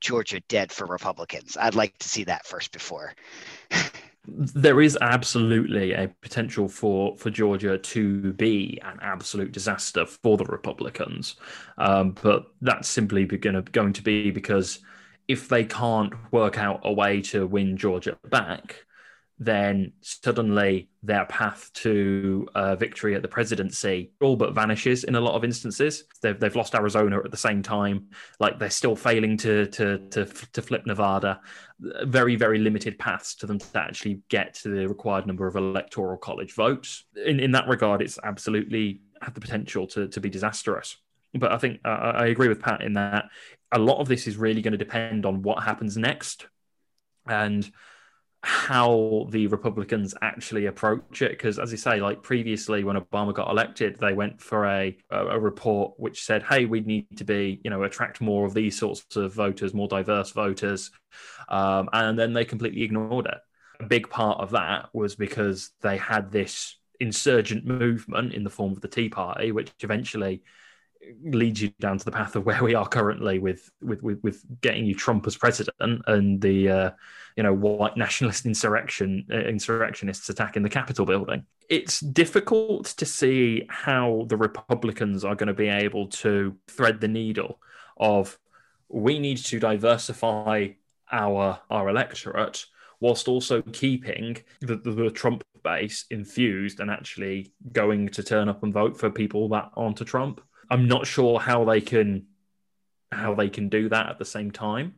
Georgia 0.00 0.40
dead 0.48 0.70
for 0.70 0.86
Republicans. 0.86 1.56
I'd 1.58 1.74
like 1.74 1.96
to 1.98 2.08
see 2.08 2.24
that 2.24 2.46
first 2.46 2.72
before. 2.72 3.14
there 4.26 4.80
is 4.80 4.96
absolutely 5.00 5.92
a 5.92 6.08
potential 6.20 6.68
for 6.68 7.16
for 7.16 7.30
Georgia 7.30 7.78
to 7.78 8.32
be 8.34 8.80
an 8.84 8.98
absolute 9.02 9.52
disaster 9.52 10.06
for 10.06 10.36
the 10.36 10.44
Republicans, 10.44 11.36
um, 11.78 12.16
but 12.22 12.46
that's 12.60 12.88
simply 12.88 13.26
to 13.26 13.36
going 13.36 13.92
to 13.92 14.02
be 14.02 14.30
because 14.30 14.80
if 15.26 15.48
they 15.48 15.64
can't 15.64 16.12
work 16.32 16.58
out 16.58 16.80
a 16.84 16.92
way 16.92 17.20
to 17.22 17.46
win 17.46 17.76
Georgia 17.76 18.16
back, 18.28 18.84
then 19.38 19.92
suddenly 20.00 20.88
their 21.02 21.24
path 21.26 21.70
to 21.74 22.46
uh, 22.54 22.76
victory 22.76 23.16
at 23.16 23.22
the 23.22 23.28
presidency 23.28 24.12
all 24.20 24.36
but 24.36 24.54
vanishes 24.54 25.04
in 25.04 25.16
a 25.16 25.20
lot 25.20 25.34
of 25.34 25.42
instances. 25.42 26.04
They've, 26.22 26.38
they've 26.38 26.54
lost 26.54 26.74
Arizona 26.74 27.18
at 27.18 27.30
the 27.30 27.36
same 27.36 27.62
time. 27.62 28.10
Like 28.38 28.58
they're 28.58 28.70
still 28.70 28.94
failing 28.94 29.36
to, 29.38 29.66
to, 29.66 29.98
to, 30.10 30.24
to 30.24 30.62
flip 30.62 30.86
Nevada. 30.86 31.40
Very, 31.80 32.36
very 32.36 32.58
limited 32.58 32.98
paths 32.98 33.34
to 33.36 33.46
them 33.46 33.58
to 33.58 33.78
actually 33.78 34.22
get 34.28 34.54
to 34.54 34.68
the 34.68 34.86
required 34.86 35.26
number 35.26 35.48
of 35.48 35.56
electoral 35.56 36.16
college 36.16 36.54
votes. 36.54 37.04
In, 37.26 37.40
in 37.40 37.52
that 37.52 37.66
regard, 37.66 38.02
it's 38.02 38.18
absolutely 38.22 39.00
had 39.20 39.34
the 39.34 39.40
potential 39.40 39.86
to, 39.88 40.06
to 40.08 40.20
be 40.20 40.30
disastrous. 40.30 40.96
But 41.34 41.50
I 41.50 41.58
think 41.58 41.80
uh, 41.84 41.88
I 41.88 42.26
agree 42.26 42.46
with 42.46 42.60
Pat 42.60 42.82
in 42.82 42.92
that 42.92 43.24
a 43.72 43.78
lot 43.80 43.98
of 43.98 44.06
this 44.06 44.28
is 44.28 44.36
really 44.36 44.62
going 44.62 44.72
to 44.72 44.78
depend 44.78 45.26
on 45.26 45.42
what 45.42 45.64
happens 45.64 45.96
next. 45.96 46.46
And 47.26 47.68
how 48.44 49.26
the 49.30 49.46
Republicans 49.46 50.14
actually 50.20 50.66
approach 50.66 51.22
it. 51.22 51.30
Because, 51.30 51.58
as 51.58 51.70
you 51.72 51.78
say, 51.78 52.00
like 52.00 52.22
previously 52.22 52.84
when 52.84 52.96
Obama 52.96 53.32
got 53.32 53.50
elected, 53.50 53.96
they 53.98 54.12
went 54.12 54.40
for 54.40 54.66
a, 54.66 54.96
a 55.10 55.40
report 55.40 55.94
which 55.96 56.24
said, 56.24 56.42
"Hey, 56.42 56.66
we 56.66 56.80
need 56.80 57.16
to 57.16 57.24
be, 57.24 57.60
you 57.64 57.70
know, 57.70 57.82
attract 57.82 58.20
more 58.20 58.46
of 58.46 58.54
these 58.54 58.78
sorts 58.78 59.16
of 59.16 59.32
voters, 59.32 59.72
more 59.72 59.88
diverse 59.88 60.30
voters," 60.32 60.90
um, 61.48 61.88
and 61.92 62.18
then 62.18 62.32
they 62.32 62.44
completely 62.44 62.82
ignored 62.82 63.26
it. 63.26 63.38
A 63.80 63.86
big 63.86 64.10
part 64.10 64.40
of 64.40 64.50
that 64.50 64.90
was 64.92 65.16
because 65.16 65.70
they 65.80 65.96
had 65.96 66.30
this 66.30 66.76
insurgent 67.00 67.64
movement 67.64 68.34
in 68.34 68.44
the 68.44 68.50
form 68.50 68.72
of 68.72 68.80
the 68.80 68.88
Tea 68.88 69.08
Party, 69.08 69.52
which 69.52 69.72
eventually 69.80 70.42
leads 71.22 71.62
you 71.62 71.70
down 71.80 71.98
to 71.98 72.04
the 72.04 72.10
path 72.10 72.36
of 72.36 72.46
where 72.46 72.62
we 72.62 72.74
are 72.74 72.88
currently 72.88 73.38
with 73.38 73.70
with 73.82 74.02
with, 74.02 74.22
with 74.22 74.42
getting 74.60 74.84
you 74.84 74.94
Trump 74.94 75.26
as 75.26 75.36
president 75.36 76.02
and 76.06 76.40
the 76.40 76.68
uh, 76.68 76.90
you 77.36 77.42
know 77.42 77.52
white 77.52 77.96
nationalist 77.96 78.46
insurrection 78.46 79.26
uh, 79.32 79.36
insurrectionists 79.36 80.28
attacking 80.28 80.62
the 80.62 80.70
Capitol 80.70 81.06
building. 81.06 81.44
It's 81.68 82.00
difficult 82.00 82.86
to 82.86 83.06
see 83.06 83.66
how 83.68 84.26
the 84.28 84.36
Republicans 84.36 85.24
are 85.24 85.34
going 85.34 85.48
to 85.48 85.54
be 85.54 85.68
able 85.68 86.08
to 86.08 86.56
thread 86.68 87.00
the 87.00 87.08
needle 87.08 87.60
of 87.96 88.38
we 88.88 89.18
need 89.18 89.38
to 89.38 89.58
diversify 89.58 90.68
our 91.10 91.60
our 91.70 91.88
electorate 91.88 92.66
whilst 93.00 93.28
also 93.28 93.60
keeping 93.60 94.36
the, 94.60 94.76
the, 94.76 94.90
the, 94.90 95.10
Trump 95.10 95.44
base 95.62 96.06
infused 96.10 96.80
and 96.80 96.90
actually 96.90 97.52
going 97.72 98.08
to 98.08 98.22
turn 98.22 98.48
up 98.48 98.62
and 98.62 98.72
vote 98.72 98.96
for 98.96 99.10
people 99.10 99.48
that 99.48 99.70
aren't 99.76 100.00
a 100.00 100.04
Trump. 100.04 100.40
I'm 100.70 100.88
not 100.88 101.06
sure 101.06 101.38
how 101.40 101.64
they 101.64 101.80
can 101.80 102.26
how 103.12 103.34
they 103.34 103.48
can 103.48 103.68
do 103.68 103.88
that 103.88 104.08
at 104.08 104.18
the 104.18 104.24
same 104.24 104.50
time. 104.50 104.94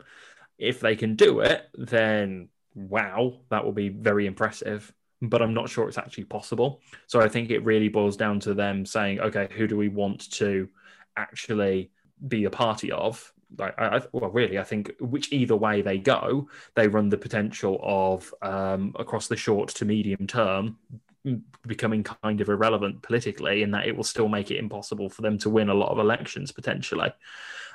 If 0.59 0.81
they 0.81 0.97
can 0.97 1.17
do 1.17 1.41
it, 1.41 1.69
then 1.75 2.49
wow, 2.75 3.41
that 3.51 3.65
will 3.65 3.73
be 3.73 3.89
very 3.89 4.27
impressive. 4.27 4.93
But 5.23 5.43
I'm 5.43 5.55
not 5.55 5.69
sure 5.69 5.89
it's 5.89 5.99
actually 5.99 6.25
possible. 6.25 6.83
So 7.07 7.21
I 7.21 7.29
think 7.29 7.51
it 7.51 7.65
really 7.65 7.89
boils 7.89 8.17
down 8.17 8.41
to 8.41 8.55
them 8.55 8.85
saying, 8.85 9.21
okay, 9.21 9.49
who 9.51 9.67
do 9.67 9.77
we 9.77 9.89
want 9.89 10.31
to 10.33 10.69
actually 11.17 11.91
be 12.29 12.45
a 12.45 12.51
party 12.51 12.93
of? 12.93 13.33
Like, 13.59 13.79
I, 13.79 14.03
well, 14.13 14.31
really, 14.31 14.59
I 14.59 14.65
think 14.65 14.93
which 15.01 15.33
either 15.33 15.57
way 15.57 15.81
they 15.81 15.99
go, 15.99 16.49
they 16.75 16.89
run 16.89 17.09
the 17.09 17.17
potential 17.17 17.81
of 17.83 18.33
um, 18.43 18.95
across 18.99 19.29
the 19.29 19.37
short 19.37 19.71
to 19.71 19.85
medium 19.85 20.27
term 20.27 20.79
becoming 21.67 22.03
kind 22.03 22.41
of 22.41 22.49
irrelevant 22.49 23.03
politically 23.03 23.63
in 23.63 23.71
that 23.73 23.87
it 23.87 23.97
will 23.97 24.05
still 24.05 24.29
make 24.29 24.51
it 24.51 24.59
impossible 24.59 25.09
for 25.09 25.23
them 25.23 25.39
to 25.39 25.51
win 25.51 25.69
a 25.69 25.75
lot 25.75 25.91
of 25.91 25.99
elections 25.99 26.53
potentially. 26.53 27.11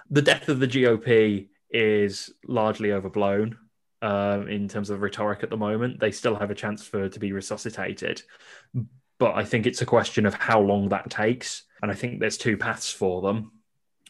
The 0.09 0.21
death 0.21 0.49
of 0.49 0.59
the 0.59 0.67
GOP 0.67 1.49
is 1.69 2.33
largely 2.47 2.91
overblown 2.91 3.57
um, 4.01 4.47
in 4.47 4.67
terms 4.67 4.89
of 4.89 5.01
rhetoric 5.01 5.43
at 5.43 5.49
the 5.49 5.57
moment. 5.57 5.99
They 5.99 6.11
still 6.11 6.35
have 6.35 6.51
a 6.51 6.55
chance 6.55 6.83
for 6.83 7.07
to 7.07 7.19
be 7.19 7.31
resuscitated, 7.31 8.21
but 9.19 9.35
I 9.35 9.45
think 9.45 9.65
it's 9.65 9.81
a 9.81 9.85
question 9.85 10.25
of 10.25 10.33
how 10.33 10.59
long 10.59 10.89
that 10.89 11.09
takes. 11.09 11.63
And 11.81 11.91
I 11.91 11.95
think 11.95 12.19
there's 12.19 12.37
two 12.37 12.57
paths 12.57 12.91
for 12.91 13.21
them 13.21 13.51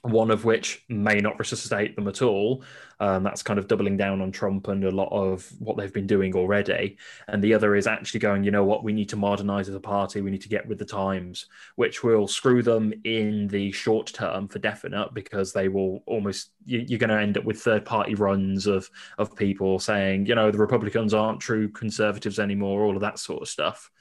one 0.04 0.32
of 0.32 0.46
which 0.46 0.84
may 0.90 1.20
not 1.20 1.38
resuscitate 1.38 1.96
them 1.96 2.08
at 2.08 2.24
all. 2.24 2.64
Um, 3.00 3.24
that's 3.24 3.44
kind 3.44 3.60
of 3.60 3.68
doubling 3.68 3.98
down 3.98 4.20
on 4.22 4.32
Trump 4.32 4.68
and 4.68 4.84
a 4.84 4.90
lot 4.92 5.10
of 5.12 5.48
what 5.60 5.78
they've 5.78 5.94
been 5.94 6.08
doing 6.08 6.36
already. 6.36 6.98
And 7.28 7.44
the 7.44 7.54
other 7.54 7.76
is 7.76 7.86
actually 7.86 8.20
going, 8.20 8.44
you 8.44 8.50
know 8.50 8.64
what, 8.64 8.84
we 8.84 8.94
need 8.94 9.10
to 9.10 9.16
modernize 9.16 9.70
as 9.70 9.76
a 9.76 9.80
party, 9.80 10.22
we 10.22 10.32
need 10.32 10.42
to 10.42 10.50
get 10.50 10.68
with 10.68 10.80
the 10.80 10.86
times, 10.86 11.46
which 11.76 12.04
will 12.04 12.28
screw 12.28 12.64
them 12.64 12.94
in 13.04 13.48
the 13.48 13.72
short 13.72 14.08
term 14.08 14.48
for 14.48 14.58
definite 14.60 15.14
because 15.14 15.54
they 15.54 15.68
will 15.68 16.02
almost, 16.08 16.52
you, 16.66 16.84
you're 16.88 17.00
going 17.00 17.10
to 17.12 17.20
end 17.20 17.38
up 17.38 17.46
with 17.46 17.62
third 17.62 17.86
party 17.86 18.16
runs 18.16 18.66
of, 18.66 18.90
of 19.20 19.36
people 19.36 19.78
saying, 19.78 20.26
you 20.26 20.34
know, 20.34 20.50
the 20.50 20.58
Republicans 20.58 21.14
aren't 21.14 21.40
true 21.40 21.70
conservatives 21.70 22.40
anymore, 22.40 22.84
all 22.84 22.96
of 22.96 23.02
that 23.02 23.20
sort 23.20 23.42
of 23.42 23.50
stuff. 23.50 23.92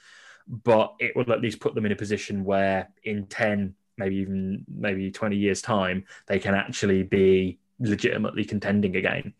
but 0.46 0.94
it 0.98 1.14
will 1.14 1.30
at 1.32 1.40
least 1.40 1.60
put 1.60 1.74
them 1.74 1.86
in 1.86 1.92
a 1.92 1.96
position 1.96 2.44
where 2.44 2.88
in 3.04 3.26
10, 3.26 3.74
maybe 4.00 4.16
even 4.16 4.64
maybe 4.68 5.10
20 5.10 5.36
years' 5.36 5.62
time, 5.62 6.04
they 6.26 6.38
can 6.38 6.54
actually 6.54 7.04
be 7.04 7.58
legitimately 7.78 8.44
contending 8.44 8.96
again. 8.96 9.32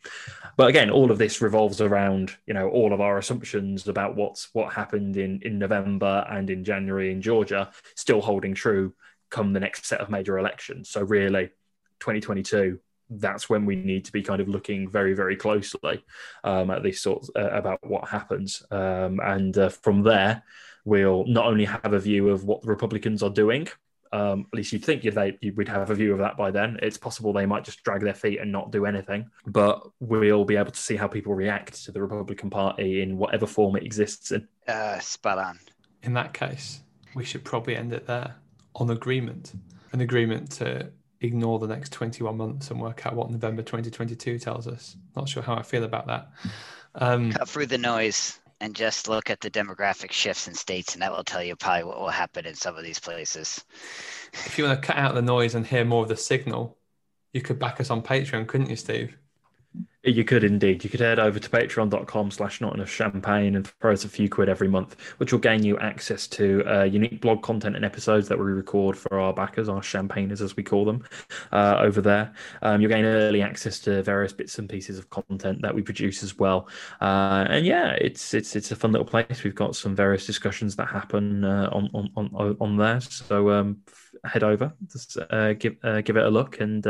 But 0.57 0.69
again, 0.69 0.91
all 0.91 1.11
of 1.11 1.19
this 1.19 1.41
revolves 1.41 1.81
around 1.81 2.37
you 2.47 2.55
know 2.55 2.69
all 2.69 2.93
of 2.93 3.01
our 3.01 3.19
assumptions 3.19 3.89
about 3.89 4.15
what's 4.15 4.55
what 4.55 4.73
happened 4.73 5.17
in 5.17 5.41
in 5.43 5.59
November 5.59 6.25
and 6.31 6.49
in 6.51 6.63
January 6.63 7.11
in 7.11 7.21
Georgia 7.21 7.71
still 7.97 8.21
holding 8.21 8.55
true 8.55 8.95
come 9.31 9.53
the 9.53 9.61
next 9.61 9.87
set 9.87 10.01
of 10.01 10.11
major 10.11 10.39
elections. 10.39 10.91
So 10.91 11.03
really, 11.03 11.47
2022 12.01 12.79
that's 13.11 13.51
when 13.51 13.67
we 13.67 13.77
need 13.77 14.05
to 14.05 14.13
be 14.13 14.23
kind 14.23 14.41
of 14.41 14.49
looking 14.49 14.89
very, 14.89 15.15
very 15.15 15.37
closely 15.37 16.05
um, 16.45 16.71
at 16.71 16.83
these 16.83 17.01
sorts 17.01 17.29
uh, 17.37 17.51
about 17.51 17.81
what 17.85 18.09
happens. 18.09 18.63
Um, 18.71 19.21
and 19.23 19.57
uh, 19.59 19.69
from 19.69 20.03
there, 20.03 20.45
we'll 20.85 21.27
not 21.27 21.47
only 21.47 21.65
have 21.65 21.93
a 21.93 21.99
view 21.99 22.29
of 22.29 22.45
what 22.45 22.63
the 22.63 22.69
Republicans 22.69 23.23
are 23.23 23.31
doing, 23.31 23.67
um, 24.13 24.47
at 24.53 24.57
least 24.57 24.73
you'd 24.73 24.85
think 24.85 25.05
you'd, 25.05 25.15
they, 25.15 25.39
you 25.41 25.53
would 25.55 25.69
have 25.69 25.91
a 25.91 25.95
view 25.95 26.13
of 26.13 26.19
that 26.19 26.37
by 26.37 26.51
then. 26.51 26.79
It's 26.83 26.99
possible 26.99 27.33
they 27.33 27.47
might 27.47 27.65
just 27.65 27.85
drag 27.85 28.03
their 28.03 28.15
feet 28.15 28.41
and 28.41 28.51
not 28.51 28.73
do 28.73 28.85
anything, 28.87 29.31
but 29.47 29.87
we'll 30.01 30.45
be 30.45 30.57
able 30.57 30.73
to 30.73 30.81
see 30.81 30.97
how 30.97 31.07
people 31.07 31.35
react 31.35 31.85
to 31.85 31.93
the 31.93 32.03
Republican 32.03 32.51
Party 32.51 33.03
in 33.03 33.17
whatever 33.17 33.47
form 33.47 33.77
it 33.77 33.85
exists 33.85 34.33
in. 34.33 34.49
Uh, 34.67 34.99
spot 34.99 35.39
on. 35.39 35.59
In 36.03 36.15
that 36.15 36.33
case, 36.33 36.81
we 37.15 37.25
should 37.25 37.45
probably 37.45 37.77
end 37.77 37.93
it 37.93 38.07
there 38.07 38.35
on 38.75 38.91
agreement. 38.91 39.53
An 39.93 40.01
agreement 40.01 40.51
to 40.53 40.91
ignore 41.21 41.59
the 41.59 41.67
next 41.67 41.93
21 41.93 42.37
months 42.37 42.71
and 42.71 42.81
work 42.81 43.07
out 43.07 43.15
what 43.15 43.31
November 43.31 43.63
2022 43.63 44.39
tells 44.39 44.67
us. 44.67 44.97
Not 45.15 45.29
sure 45.29 45.43
how 45.43 45.55
I 45.55 45.63
feel 45.63 45.85
about 45.85 46.07
that. 46.07 46.31
Um, 46.95 47.31
Cut 47.33 47.49
through 47.49 47.67
the 47.67 47.79
noise 47.79 48.40
and 48.61 48.75
just 48.75 49.09
look 49.09 49.31
at 49.31 49.41
the 49.41 49.51
demographic 49.51 50.13
shifts 50.13 50.47
in 50.47 50.55
states, 50.55 50.95
and 50.95 51.03
that 51.03 51.11
will 51.11 51.25
tell 51.25 51.43
you 51.43 51.57
probably 51.57 51.85
what 51.85 51.99
will 51.99 52.09
happen 52.09 52.47
in 52.47 52.55
some 52.55 52.77
of 52.77 52.85
these 52.85 53.01
places. 53.01 53.65
If 54.33 54.59
you 54.59 54.65
want 54.65 54.81
to 54.81 54.87
cut 54.87 54.97
out 54.97 55.15
the 55.15 55.23
noise 55.23 55.55
and 55.55 55.67
hear 55.67 55.85
more 55.85 56.03
of 56.03 56.09
the 56.09 56.17
signal, 56.17 56.77
you 57.33 57.41
could 57.41 57.59
back 57.59 57.81
us 57.81 57.91
on 57.91 58.03
Patreon, 58.03 58.47
couldn't 58.47 58.71
you, 58.71 58.77
Steve? 58.77 59.17
You 60.03 60.25
could 60.25 60.45
indeed. 60.45 60.83
You 60.83 60.89
could 60.89 61.01
head 61.01 61.19
over 61.19 61.39
to 61.39 61.51
patreon.com 61.51 62.31
slash 62.31 62.63
not 62.63 62.75
enough 62.75 62.89
champagne 62.89 63.55
and 63.55 63.67
throw 63.67 63.93
us 63.93 64.07
a 64.07 64.09
few 64.09 64.31
quid 64.31 64.49
every 64.49 64.67
month, 64.67 64.97
which 65.19 65.31
will 65.31 65.41
gain 65.41 65.63
you 65.63 65.79
access 65.79 66.27
to 66.29 66.65
uh, 66.67 66.85
unique 66.85 67.21
blog 67.21 67.43
content 67.43 67.77
and 67.77 67.85
episodes 67.85 68.27
that 68.29 68.39
we 68.39 68.47
record 68.47 68.97
for 68.97 69.21
our 69.21 69.35
backers, 69.35 69.69
our 69.69 69.83
champagners 69.83 70.41
as 70.41 70.57
we 70.57 70.63
call 70.63 70.87
them, 70.87 71.05
uh, 71.53 71.77
over 71.81 72.01
there. 72.01 72.33
Um, 72.63 72.81
you'll 72.81 72.89
gain 72.89 73.05
early 73.05 73.43
access 73.43 73.79
to 73.81 74.03
various 74.03 74.33
bits 74.33 74.59
and 74.59 74.71
pieces 74.71 74.99
of 74.99 75.11
content 75.11 75.61
that 75.61 75.75
we 75.75 75.83
produce 75.83 76.23
as 76.23 76.39
well. 76.39 76.67
Uh, 77.03 77.45
and 77.51 77.67
yeah, 77.67 77.91
it's 78.01 78.33
it's 78.33 78.57
it's 78.57 78.71
a 78.71 78.77
fun 78.77 78.93
little 78.93 79.07
place. 79.07 79.45
We've 79.45 79.55
got 79.55 79.77
some 79.77 79.95
various 79.95 80.25
discussions 80.25 80.77
that 80.77 80.89
happen 80.89 81.45
uh, 81.45 81.69
on, 81.73 81.91
on 81.93 82.11
on 82.17 82.57
on 82.59 82.77
there. 82.79 83.03
So 83.03 83.51
um, 83.51 83.83
head 84.25 84.45
over, 84.45 84.73
just, 84.91 85.19
uh, 85.29 85.53
give 85.53 85.77
uh, 85.83 86.01
give 86.01 86.17
it 86.17 86.25
a 86.25 86.31
look, 86.31 86.59
and 86.61 86.87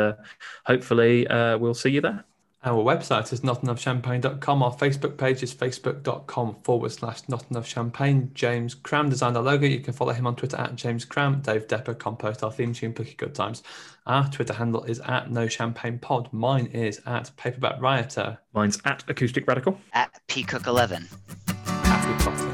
hopefully 0.64 1.27
we'll 1.29 1.75
see 1.75 1.90
you 1.90 2.03
there. 2.03 2.25
Our 2.62 2.85
website 2.85 3.33
is 3.33 3.40
notenoughchampagne.com. 3.40 4.62
Our 4.62 4.75
Facebook 4.75 5.16
page 5.16 5.42
is 5.42 5.55
facebook.com 5.55 6.57
forward 6.62 6.92
slash 6.92 7.27
not 7.27 7.51
enough 7.51 7.66
champagne. 7.66 8.33
James 8.35 8.75
Cram 8.75 9.09
designed 9.09 9.38
our 9.38 9.42
logo. 9.42 9.66
You 9.66 9.81
can 9.81 9.94
follow 9.94 10.12
him 10.12 10.27
on 10.27 10.37
Twitter 10.37 10.59
at 10.59 10.77
James 10.77 11.07
Cram. 11.07 11.40
Dave 11.40 11.66
Depper 11.68 11.99
composed 11.99 12.44
our 12.44 12.53
theme 12.53 12.75
tune, 12.75 12.92
Plucky 12.92 13.14
Good 13.14 13.35
Times. 13.35 13.62
Our 14.07 14.29
Twitter 14.29 14.53
handle 14.53 14.85
is 14.85 15.01
at 15.01 15.31
no 15.31 15.49
champagne 15.49 15.99
pod. 15.99 16.31
Mine 16.33 16.66
is 16.66 17.01
at 17.07 17.31
paperback 17.38 17.81
rioter. 17.81 18.38
Mine's 18.53 18.79
at 18.85 19.05
acoustic 19.09 19.46
radical. 19.46 19.79
At 19.94 20.20
peacock11. 20.29 21.07
Happy 21.85 22.25
potting. 22.25 22.50